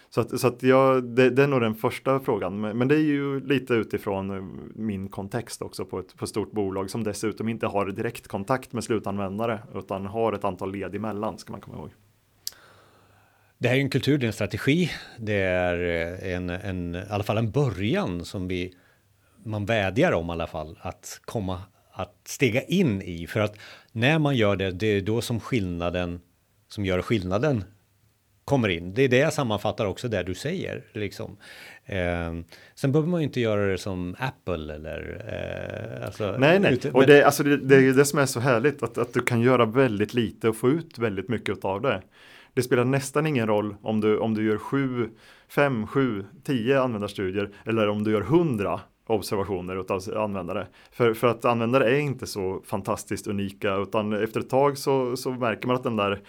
Så 0.09 0.21
att, 0.21 0.39
så 0.39 0.47
att 0.47 0.63
jag, 0.63 1.03
det, 1.03 1.29
det, 1.29 1.43
är 1.43 1.47
nog 1.47 1.61
den 1.61 1.75
första 1.75 2.19
frågan, 2.19 2.61
men, 2.61 2.77
men, 2.77 2.87
det 2.87 2.95
är 2.95 2.99
ju 2.99 3.39
lite 3.47 3.73
utifrån 3.73 4.31
eh, 4.31 4.43
min 4.75 5.09
kontext 5.09 5.61
också 5.61 5.85
på 5.85 5.99
ett, 5.99 6.17
på 6.17 6.27
stort 6.27 6.51
bolag 6.51 6.89
som 6.89 7.03
dessutom 7.03 7.49
inte 7.49 7.67
har 7.67 7.85
direktkontakt 7.85 8.73
med 8.73 8.83
slutanvändare 8.83 9.59
utan 9.75 10.05
har 10.05 10.33
ett 10.33 10.43
antal 10.43 10.71
led 10.71 10.95
emellan 10.95 11.37
ska 11.37 11.51
man 11.51 11.61
komma 11.61 11.77
ihåg. 11.77 11.89
Det 13.57 13.67
här 13.67 13.75
är 13.75 13.79
en 13.79 13.89
kultur, 13.89 14.17
det 14.17 14.25
är 14.25 14.27
en 14.27 14.33
strategi, 14.33 14.91
det 15.19 15.41
är 15.41 15.79
eh, 16.23 16.33
en, 16.33 16.49
en, 16.49 16.95
i 16.95 17.03
alla 17.09 17.23
fall 17.23 17.37
en 17.37 17.51
början 17.51 18.25
som 18.25 18.47
vi, 18.47 18.73
man 19.43 19.65
vädjar 19.65 20.11
om 20.11 20.29
i 20.29 20.31
alla 20.31 20.47
fall 20.47 20.79
att 20.81 21.21
komma, 21.25 21.61
att 21.91 22.15
stega 22.23 22.61
in 22.61 23.01
i. 23.01 23.27
För 23.27 23.39
att 23.39 23.57
när 23.91 24.19
man 24.19 24.35
gör 24.35 24.55
det, 24.55 24.71
det 24.71 24.87
är 24.87 25.01
då 25.01 25.21
som 25.21 25.39
skillnaden, 25.39 26.21
som 26.67 26.85
gör 26.85 27.01
skillnaden 27.01 27.63
kommer 28.47 28.69
in. 28.69 28.93
Det 28.93 29.01
är 29.01 29.09
det 29.09 29.17
jag 29.17 29.33
sammanfattar 29.33 29.85
också 29.85 30.07
där 30.07 30.23
du 30.23 30.33
säger. 30.33 30.83
Liksom. 30.93 31.37
Eh, 31.85 32.33
sen 32.75 32.91
behöver 32.91 33.09
man 33.09 33.19
ju 33.19 33.23
inte 33.23 33.39
göra 33.39 33.65
det 33.65 33.77
som 33.77 34.15
Apple 34.19 34.73
eller... 34.75 35.21
Eh, 35.27 36.05
alltså, 36.05 36.35
nej, 36.39 36.59
nej. 36.59 36.73
Ute, 36.73 36.91
och 36.91 36.99
men... 36.99 37.09
det, 37.09 37.23
alltså, 37.23 37.43
det, 37.43 37.57
det 37.57 37.75
är 37.75 37.79
ju 37.79 37.93
det 37.93 38.05
som 38.05 38.19
är 38.19 38.25
så 38.25 38.39
härligt, 38.39 38.83
att, 38.83 38.97
att 38.97 39.13
du 39.13 39.19
kan 39.19 39.41
göra 39.41 39.65
väldigt 39.65 40.13
lite 40.13 40.49
och 40.49 40.55
få 40.55 40.69
ut 40.69 40.97
väldigt 40.97 41.29
mycket 41.29 41.65
av 41.65 41.81
det. 41.81 42.01
Det 42.53 42.63
spelar 42.63 42.85
nästan 42.85 43.27
ingen 43.27 43.47
roll 43.47 43.75
om 43.81 44.01
du, 44.01 44.17
om 44.17 44.33
du 44.33 44.45
gör 44.45 44.57
sju, 44.57 45.09
fem, 45.49 45.87
sju, 45.87 46.25
tio 46.43 46.81
användarstudier 46.81 47.49
eller 47.65 47.89
om 47.89 48.03
du 48.03 48.11
gör 48.11 48.21
hundra 48.21 48.79
observationer 49.07 49.75
av 49.75 50.23
användare. 50.23 50.67
För, 50.91 51.13
för 51.13 51.27
att 51.27 51.45
användare 51.45 51.89
är 51.89 51.99
inte 51.99 52.27
så 52.27 52.61
fantastiskt 52.65 53.27
unika 53.27 53.75
utan 53.75 54.13
efter 54.13 54.39
ett 54.39 54.49
tag 54.49 54.77
så, 54.77 55.17
så 55.17 55.31
märker 55.31 55.67
man 55.67 55.75
att 55.75 55.83
den 55.83 55.95
där 55.95 56.19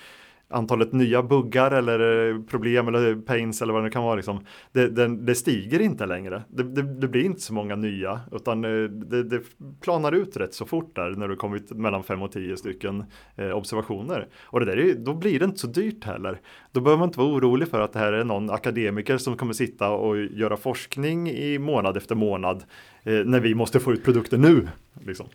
antalet 0.51 0.93
nya 0.93 1.23
buggar 1.23 1.71
eller 1.71 2.31
eh, 2.31 2.41
problem 2.43 2.89
eller 2.89 3.17
pains 3.17 3.63
eller 3.63 3.73
vad 3.73 3.85
det 3.85 3.91
kan 3.91 4.03
vara 4.03 4.15
liksom, 4.15 4.45
det, 4.73 4.89
det, 4.89 5.17
det 5.17 5.35
stiger 5.35 5.81
inte 5.81 6.07
längre. 6.07 6.43
Det, 6.49 6.63
det, 6.83 7.09
blir 7.09 7.25
inte 7.25 7.41
så 7.41 7.55
många 7.55 7.77
nya 7.77 8.21
utan 8.33 8.65
eh, 8.65 8.91
det, 8.91 9.41
planar 9.81 10.13
ut 10.13 10.37
rätt 10.37 10.55
så 10.55 10.67
fort 10.67 10.97
där 10.97 11.11
när 11.11 11.29
du 11.29 11.37
kommit 11.37 11.71
mellan 11.71 12.03
5 12.03 12.23
och 12.23 12.33
10 12.33 12.57
stycken 12.57 13.05
eh, 13.37 13.51
observationer. 13.51 14.29
Och 14.45 14.61
det 14.61 14.67
där 14.67 14.77
är, 14.77 14.95
då 14.95 15.15
blir 15.15 15.39
det 15.39 15.45
inte 15.45 15.59
så 15.59 15.67
dyrt 15.67 16.05
heller. 16.05 16.41
Då 16.73 16.81
behöver 16.81 16.99
man 16.99 17.09
inte 17.09 17.19
vara 17.19 17.29
orolig 17.29 17.69
för 17.69 17.81
att 17.81 17.93
det 17.93 17.99
här 17.99 18.13
är 18.13 18.25
någon 18.25 18.51
akademiker 18.51 19.19
som 19.19 19.37
kommer 19.37 19.53
sitta 19.53 19.91
och 19.91 20.19
göra 20.19 20.57
forskning 20.57 21.31
i 21.31 21.59
månad 21.59 21.97
efter 21.97 22.15
månad 22.15 22.65
när 23.09 23.41
vi 23.41 23.55
måste 23.55 23.81
få 23.81 23.93
ut 23.93 24.05
produkter 24.05 24.39
nu. 24.39 24.69
Liksom. 25.07 25.27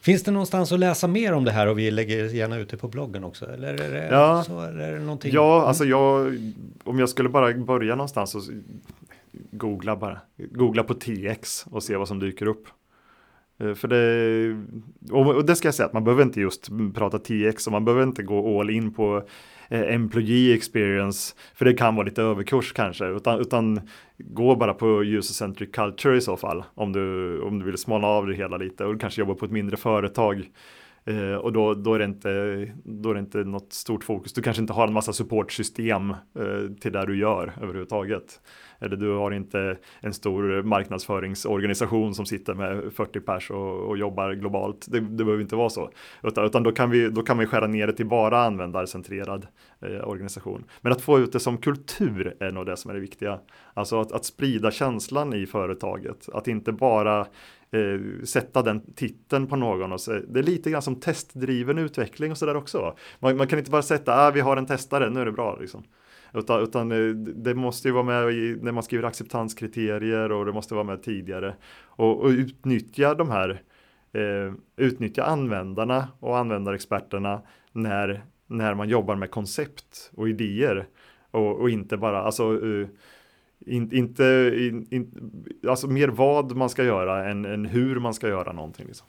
Finns 0.00 0.22
det 0.22 0.30
någonstans 0.30 0.72
att 0.72 0.80
läsa 0.80 1.08
mer 1.08 1.32
om 1.32 1.44
det 1.44 1.50
här 1.50 1.66
och 1.66 1.78
vi 1.78 1.90
lägger 1.90 2.24
gärna 2.24 2.58
ut 2.58 2.68
det 2.68 2.76
på 2.76 2.88
bloggen 2.88 3.24
också? 3.24 3.52
Eller 3.52 3.74
är 3.74 3.90
det, 3.90 4.08
ja, 4.10 4.44
så, 4.46 4.60
eller 4.60 4.88
är 4.88 4.92
det 4.92 4.98
någonting? 4.98 5.32
Ja, 5.34 5.66
alltså 5.66 5.84
jag, 5.84 6.36
om 6.84 6.98
jag 6.98 7.08
skulle 7.08 7.28
bara 7.28 7.54
börja 7.54 7.94
någonstans 7.94 8.34
och 8.34 8.42
googla 9.50 9.96
bara, 9.96 10.20
googla 10.36 10.82
på 10.82 10.94
TX 10.94 11.66
och 11.70 11.82
se 11.82 11.96
vad 11.96 12.08
som 12.08 12.18
dyker 12.18 12.46
upp. 12.46 12.66
Eh, 13.60 13.74
för 13.74 13.88
det, 13.88 14.56
och 15.12 15.44
det 15.44 15.56
ska 15.56 15.68
jag 15.68 15.74
säga 15.74 15.86
att 15.86 15.92
man 15.92 16.04
behöver 16.04 16.22
inte 16.22 16.40
just 16.40 16.68
prata 16.94 17.18
TX 17.18 17.66
och 17.66 17.72
man 17.72 17.84
behöver 17.84 18.02
inte 18.02 18.22
gå 18.22 18.60
all 18.60 18.70
in 18.70 18.94
på 18.94 19.22
eh, 19.68 19.94
employee 19.94 20.54
experience, 20.54 21.34
för 21.54 21.64
det 21.64 21.74
kan 21.74 21.94
vara 21.94 22.06
lite 22.06 22.22
överkurs 22.22 22.72
kanske, 22.72 23.06
utan, 23.06 23.40
utan 23.40 23.80
gå 24.16 24.56
bara 24.56 24.74
på 24.74 25.04
user-centric 25.04 25.70
culture 25.72 26.16
i 26.16 26.20
så 26.20 26.36
fall, 26.36 26.64
om 26.74 26.92
du, 26.92 27.40
om 27.40 27.58
du 27.58 27.64
vill 27.64 27.78
smalna 27.78 28.06
av 28.06 28.26
det 28.26 28.34
hela 28.34 28.56
lite 28.56 28.84
och 28.84 29.00
kanske 29.00 29.20
jobba 29.20 29.34
på 29.34 29.44
ett 29.44 29.52
mindre 29.52 29.76
företag. 29.76 30.48
Eh, 31.08 31.34
och 31.34 31.52
då, 31.52 31.74
då, 31.74 31.94
är 31.94 31.98
det 31.98 32.04
inte, 32.04 32.28
då 32.84 33.10
är 33.10 33.14
det 33.14 33.20
inte 33.20 33.38
något 33.38 33.72
stort 33.72 34.04
fokus. 34.04 34.32
Du 34.32 34.42
kanske 34.42 34.60
inte 34.60 34.72
har 34.72 34.86
en 34.86 34.92
massa 34.92 35.12
supportsystem 35.12 36.10
eh, 36.10 36.72
till 36.80 36.92
det 36.92 37.06
du 37.06 37.18
gör 37.18 37.52
överhuvudtaget. 37.62 38.40
Eller 38.80 38.96
du 38.96 39.10
har 39.10 39.30
inte 39.30 39.76
en 40.00 40.14
stor 40.14 40.62
marknadsföringsorganisation 40.62 42.14
som 42.14 42.26
sitter 42.26 42.54
med 42.54 42.92
40 42.92 43.20
pers 43.20 43.50
och, 43.50 43.88
och 43.88 43.98
jobbar 43.98 44.32
globalt. 44.32 44.86
Det, 44.88 45.00
det 45.00 45.24
behöver 45.24 45.40
inte 45.40 45.56
vara 45.56 45.70
så. 45.70 45.90
Utan, 46.22 46.44
utan 46.44 46.62
då, 46.62 46.72
kan 46.72 46.90
vi, 46.90 47.10
då 47.10 47.22
kan 47.22 47.38
vi 47.38 47.46
skära 47.46 47.66
ner 47.66 47.86
det 47.86 47.92
till 47.92 48.06
bara 48.06 48.42
användarcentrerad 48.42 49.46
eh, 49.80 50.08
organisation. 50.08 50.64
Men 50.80 50.92
att 50.92 51.00
få 51.00 51.18
ut 51.18 51.32
det 51.32 51.40
som 51.40 51.58
kultur 51.58 52.36
är 52.40 52.50
nog 52.50 52.66
det 52.66 52.76
som 52.76 52.90
är 52.90 52.94
det 52.94 53.00
viktiga. 53.00 53.38
Alltså 53.74 54.00
att, 54.00 54.12
att 54.12 54.24
sprida 54.24 54.70
känslan 54.70 55.34
i 55.34 55.46
företaget. 55.46 56.28
Att 56.32 56.48
inte 56.48 56.72
bara 56.72 57.26
eh, 57.70 58.24
sätta 58.24 58.62
den 58.62 58.94
titeln 58.94 59.46
på 59.46 59.56
någon 59.56 59.92
och 59.92 60.00
så, 60.00 60.12
det 60.28 60.38
är 60.38 60.42
lite 60.42 60.70
grann 60.70 60.82
som 60.82 61.00
testdriven 61.00 61.78
utveckling 61.78 62.30
och 62.30 62.38
sådär 62.38 62.56
också. 62.56 62.96
Man, 63.18 63.36
man, 63.36 63.46
kan 63.46 63.58
inte 63.58 63.70
bara 63.70 63.82
sätta, 63.82 64.26
ah, 64.26 64.30
vi 64.30 64.40
har 64.40 64.56
en 64.56 64.66
testare, 64.66 65.10
nu 65.10 65.20
är 65.20 65.24
det 65.24 65.32
bra 65.32 65.56
liksom. 65.60 65.84
Utan, 66.34 66.62
utan 66.62 66.92
eh, 66.92 67.14
det 67.14 67.54
måste 67.54 67.88
ju 67.88 67.94
vara 67.94 68.04
med 68.04 68.32
i, 68.32 68.58
när 68.62 68.72
man 68.72 68.82
skriver 68.82 69.04
acceptanskriterier 69.04 70.32
och 70.32 70.46
det 70.46 70.52
måste 70.52 70.74
vara 70.74 70.84
med 70.84 71.02
tidigare. 71.02 71.54
Och, 71.84 72.20
och 72.20 72.28
utnyttja 72.28 73.14
de 73.14 73.30
här, 73.30 73.62
eh, 74.12 74.54
utnyttja 74.76 75.24
användarna 75.24 76.08
och 76.20 76.38
användarexperterna 76.38 77.42
när, 77.72 78.24
när 78.46 78.74
man 78.74 78.88
jobbar 78.88 79.16
med 79.16 79.30
koncept 79.30 80.10
och 80.14 80.28
idéer. 80.28 80.86
Och, 81.30 81.60
och 81.60 81.70
inte 81.70 81.96
bara, 81.96 82.22
alltså 82.22 82.52
uh, 82.52 82.88
in, 83.68 83.92
inte, 83.92 84.52
in, 84.54 84.86
in, 84.90 85.10
alltså 85.68 85.86
mer 85.86 86.08
vad 86.08 86.56
man 86.56 86.70
ska 86.70 86.84
göra 86.84 87.30
än, 87.30 87.44
än 87.44 87.66
hur 87.66 87.98
man 87.98 88.14
ska 88.14 88.28
göra 88.28 88.52
någonting. 88.52 88.86
Liksom. 88.86 89.06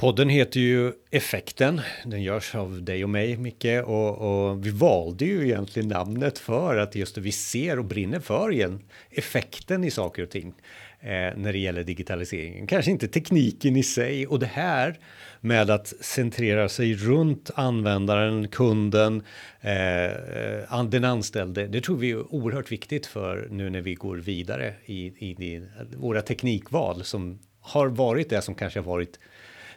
Podden 0.00 0.28
heter 0.28 0.60
ju 0.60 0.92
Effekten. 1.10 1.80
Den 2.04 2.22
görs 2.22 2.54
av 2.54 2.82
dig 2.82 3.04
och 3.04 3.10
mig, 3.10 3.36
Micke. 3.36 3.84
Och, 3.84 4.18
och, 4.18 4.66
vi 4.66 4.70
valde 4.70 5.24
ju 5.24 5.44
egentligen 5.44 5.88
namnet 5.88 6.38
för 6.38 6.76
att 6.76 6.94
just 6.94 7.18
vi 7.18 7.32
ser 7.32 7.78
och 7.78 7.84
brinner 7.84 8.20
för 8.20 8.52
igen 8.52 8.80
effekten 9.10 9.84
i 9.84 9.90
saker 9.90 10.22
och 10.22 10.30
ting 10.30 10.54
eh, 11.00 11.08
när 11.36 11.52
det 11.52 11.58
gäller 11.58 11.84
digitaliseringen. 11.84 12.66
Kanske 12.66 12.90
inte 12.90 13.08
tekniken 13.08 13.76
i 13.76 13.82
sig 13.82 14.26
och 14.26 14.38
det 14.38 14.46
här 14.46 14.98
med 15.40 15.70
att 15.70 15.86
centrera 16.00 16.68
sig 16.68 16.94
runt 16.94 17.50
användaren, 17.54 18.48
kunden, 18.48 19.22
eh, 19.60 20.84
den 20.84 21.04
anställde. 21.04 21.66
Det 21.66 21.80
tror 21.80 21.96
vi 21.96 22.10
är 22.10 22.34
oerhört 22.34 22.72
viktigt 22.72 23.06
för 23.06 23.48
nu 23.50 23.70
när 23.70 23.80
vi 23.80 23.94
går 23.94 24.16
vidare 24.16 24.74
i, 24.84 25.06
i, 25.06 25.30
i 25.30 25.68
våra 25.96 26.22
teknikval 26.22 27.04
som 27.04 27.38
har 27.60 27.88
varit 27.88 28.30
det 28.30 28.42
som 28.42 28.54
kanske 28.54 28.78
har 28.78 28.84
varit 28.84 29.18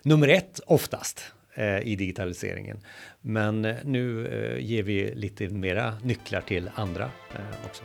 nummer 0.04 0.28
ett 0.28 0.60
oftast 0.66 1.24
eh, 1.56 1.80
i 1.80 1.96
digitaliseringen. 1.96 2.78
Men 3.22 3.66
eh, 3.66 3.76
nu 3.84 4.28
eh, 4.28 4.66
ger 4.66 4.84
vi 4.84 5.16
lite 5.16 5.50
mera 5.50 5.94
nycklar 6.04 6.42
till 6.42 6.70
andra 6.76 7.04
eh, 7.04 7.66
också. 7.66 7.84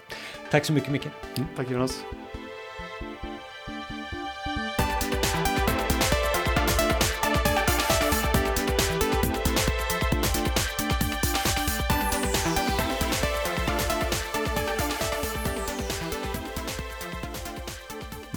Tack 0.51 0.65
så 0.65 0.73
mycket 0.73 0.91
Micke. 0.91 1.09
Mm, 1.37 1.49
tack 1.57 1.71
Jonas. 1.71 2.05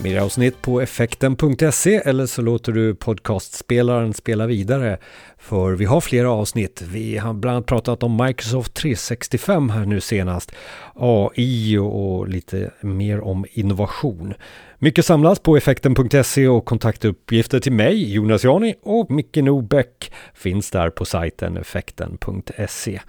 Mer 0.04 0.20
avsnitt 0.20 0.62
på 0.62 0.82
effekten.se 0.82 1.96
eller 1.96 2.26
så 2.26 2.42
låter 2.42 2.72
du 2.72 2.96
podcastspelaren 2.96 4.14
spela 4.14 4.48
vidare. 4.48 4.98
För 5.38 5.72
vi 5.72 5.86
har 5.86 6.02
flera 6.02 6.32
avsnitt. 6.32 6.82
Vi 6.82 7.18
har 7.18 7.34
bland 7.34 7.56
annat 7.56 7.68
pratat 7.68 8.04
om 8.04 8.26
Microsoft 8.26 8.74
365 8.74 9.70
här 9.70 9.86
nu 9.86 10.02
senast. 10.02 10.52
AI 10.96 11.78
och 11.78 12.28
lite 12.28 12.72
mer 12.82 13.22
om 13.22 13.46
innovation. 13.52 14.34
Mycket 14.80 15.06
samlas 15.06 15.40
på 15.40 15.58
effekten.se 15.58 16.48
och 16.48 16.66
kontaktuppgifter 16.66 17.60
till 17.60 17.74
mig, 17.74 18.14
Jonas 18.14 18.44
Jani 18.44 18.76
och 18.84 19.12
Micke 19.12 19.38
Nobäck 19.38 20.12
finns 20.34 20.72
där 20.72 20.90
på 20.90 21.06
sajten 21.06 21.58
effekten.se. 21.58 23.02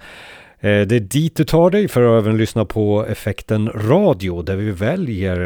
Eh, 0.63 0.87
det 0.87 0.95
är 0.95 0.99
dit 0.99 1.35
du 1.35 1.43
tar 1.43 1.69
dig 1.69 1.87
för 1.87 2.17
att 2.17 2.23
även 2.23 2.37
lyssna 2.37 2.65
på 2.65 3.05
effekten 3.05 3.69
radio 3.69 4.41
där 4.41 4.55
vi 4.55 4.71
väljer 4.71 5.39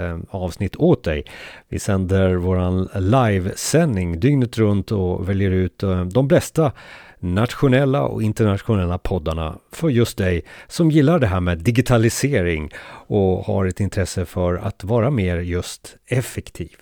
eh, 0.00 0.18
avsnitt 0.30 0.76
åt 0.76 1.04
dig. 1.04 1.24
Vi 1.68 1.78
sänder 1.78 2.34
våran 2.34 2.88
livesändning 2.94 4.20
dygnet 4.20 4.58
runt 4.58 4.92
och 4.92 5.28
väljer 5.28 5.50
ut 5.50 5.82
eh, 5.82 6.04
de 6.04 6.28
bästa 6.28 6.72
nationella 7.18 8.02
och 8.02 8.22
internationella 8.22 8.98
poddarna 8.98 9.58
för 9.72 9.88
just 9.88 10.18
dig 10.18 10.44
som 10.68 10.90
gillar 10.90 11.18
det 11.18 11.26
här 11.26 11.40
med 11.40 11.58
digitalisering 11.58 12.70
och 13.06 13.44
har 13.44 13.66
ett 13.66 13.80
intresse 13.80 14.24
för 14.24 14.54
att 14.54 14.84
vara 14.84 15.10
mer 15.10 15.38
just 15.38 15.96
effektiv. 16.06 16.76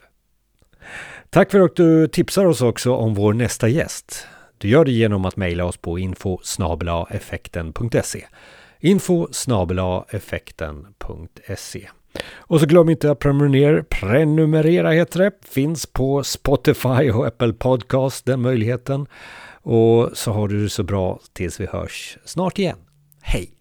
Tack 1.30 1.50
för 1.50 1.60
att 1.60 1.76
du 1.76 2.08
tipsar 2.08 2.44
oss 2.44 2.60
också 2.60 2.94
om 2.94 3.14
vår 3.14 3.32
nästa 3.32 3.68
gäst. 3.68 4.26
Du 4.60 4.68
gör 4.68 4.84
det 4.84 4.92
genom 4.92 5.24
att 5.24 5.36
mejla 5.36 5.64
oss 5.64 5.76
på 5.76 5.98
info 5.98 6.38
effekten.se 7.10 8.24
info 8.80 9.28
effekten.se 10.10 11.88
och 12.34 12.60
så 12.60 12.66
glöm 12.66 12.88
inte 12.88 13.10
att 13.10 13.18
prenumerera, 13.18 13.82
prenumerera 13.82 14.90
heter 14.90 15.18
det, 15.18 15.32
finns 15.48 15.86
på 15.86 16.22
Spotify 16.22 17.10
och 17.10 17.26
Apple 17.26 17.52
Podcast, 17.52 18.24
den 18.24 18.40
möjligheten. 18.40 19.06
Och 19.62 20.10
så 20.12 20.32
har 20.32 20.48
du 20.48 20.62
det 20.62 20.70
så 20.70 20.82
bra 20.82 21.20
tills 21.32 21.60
vi 21.60 21.66
hörs 21.66 22.18
snart 22.24 22.58
igen. 22.58 22.78
Hej! 23.22 23.59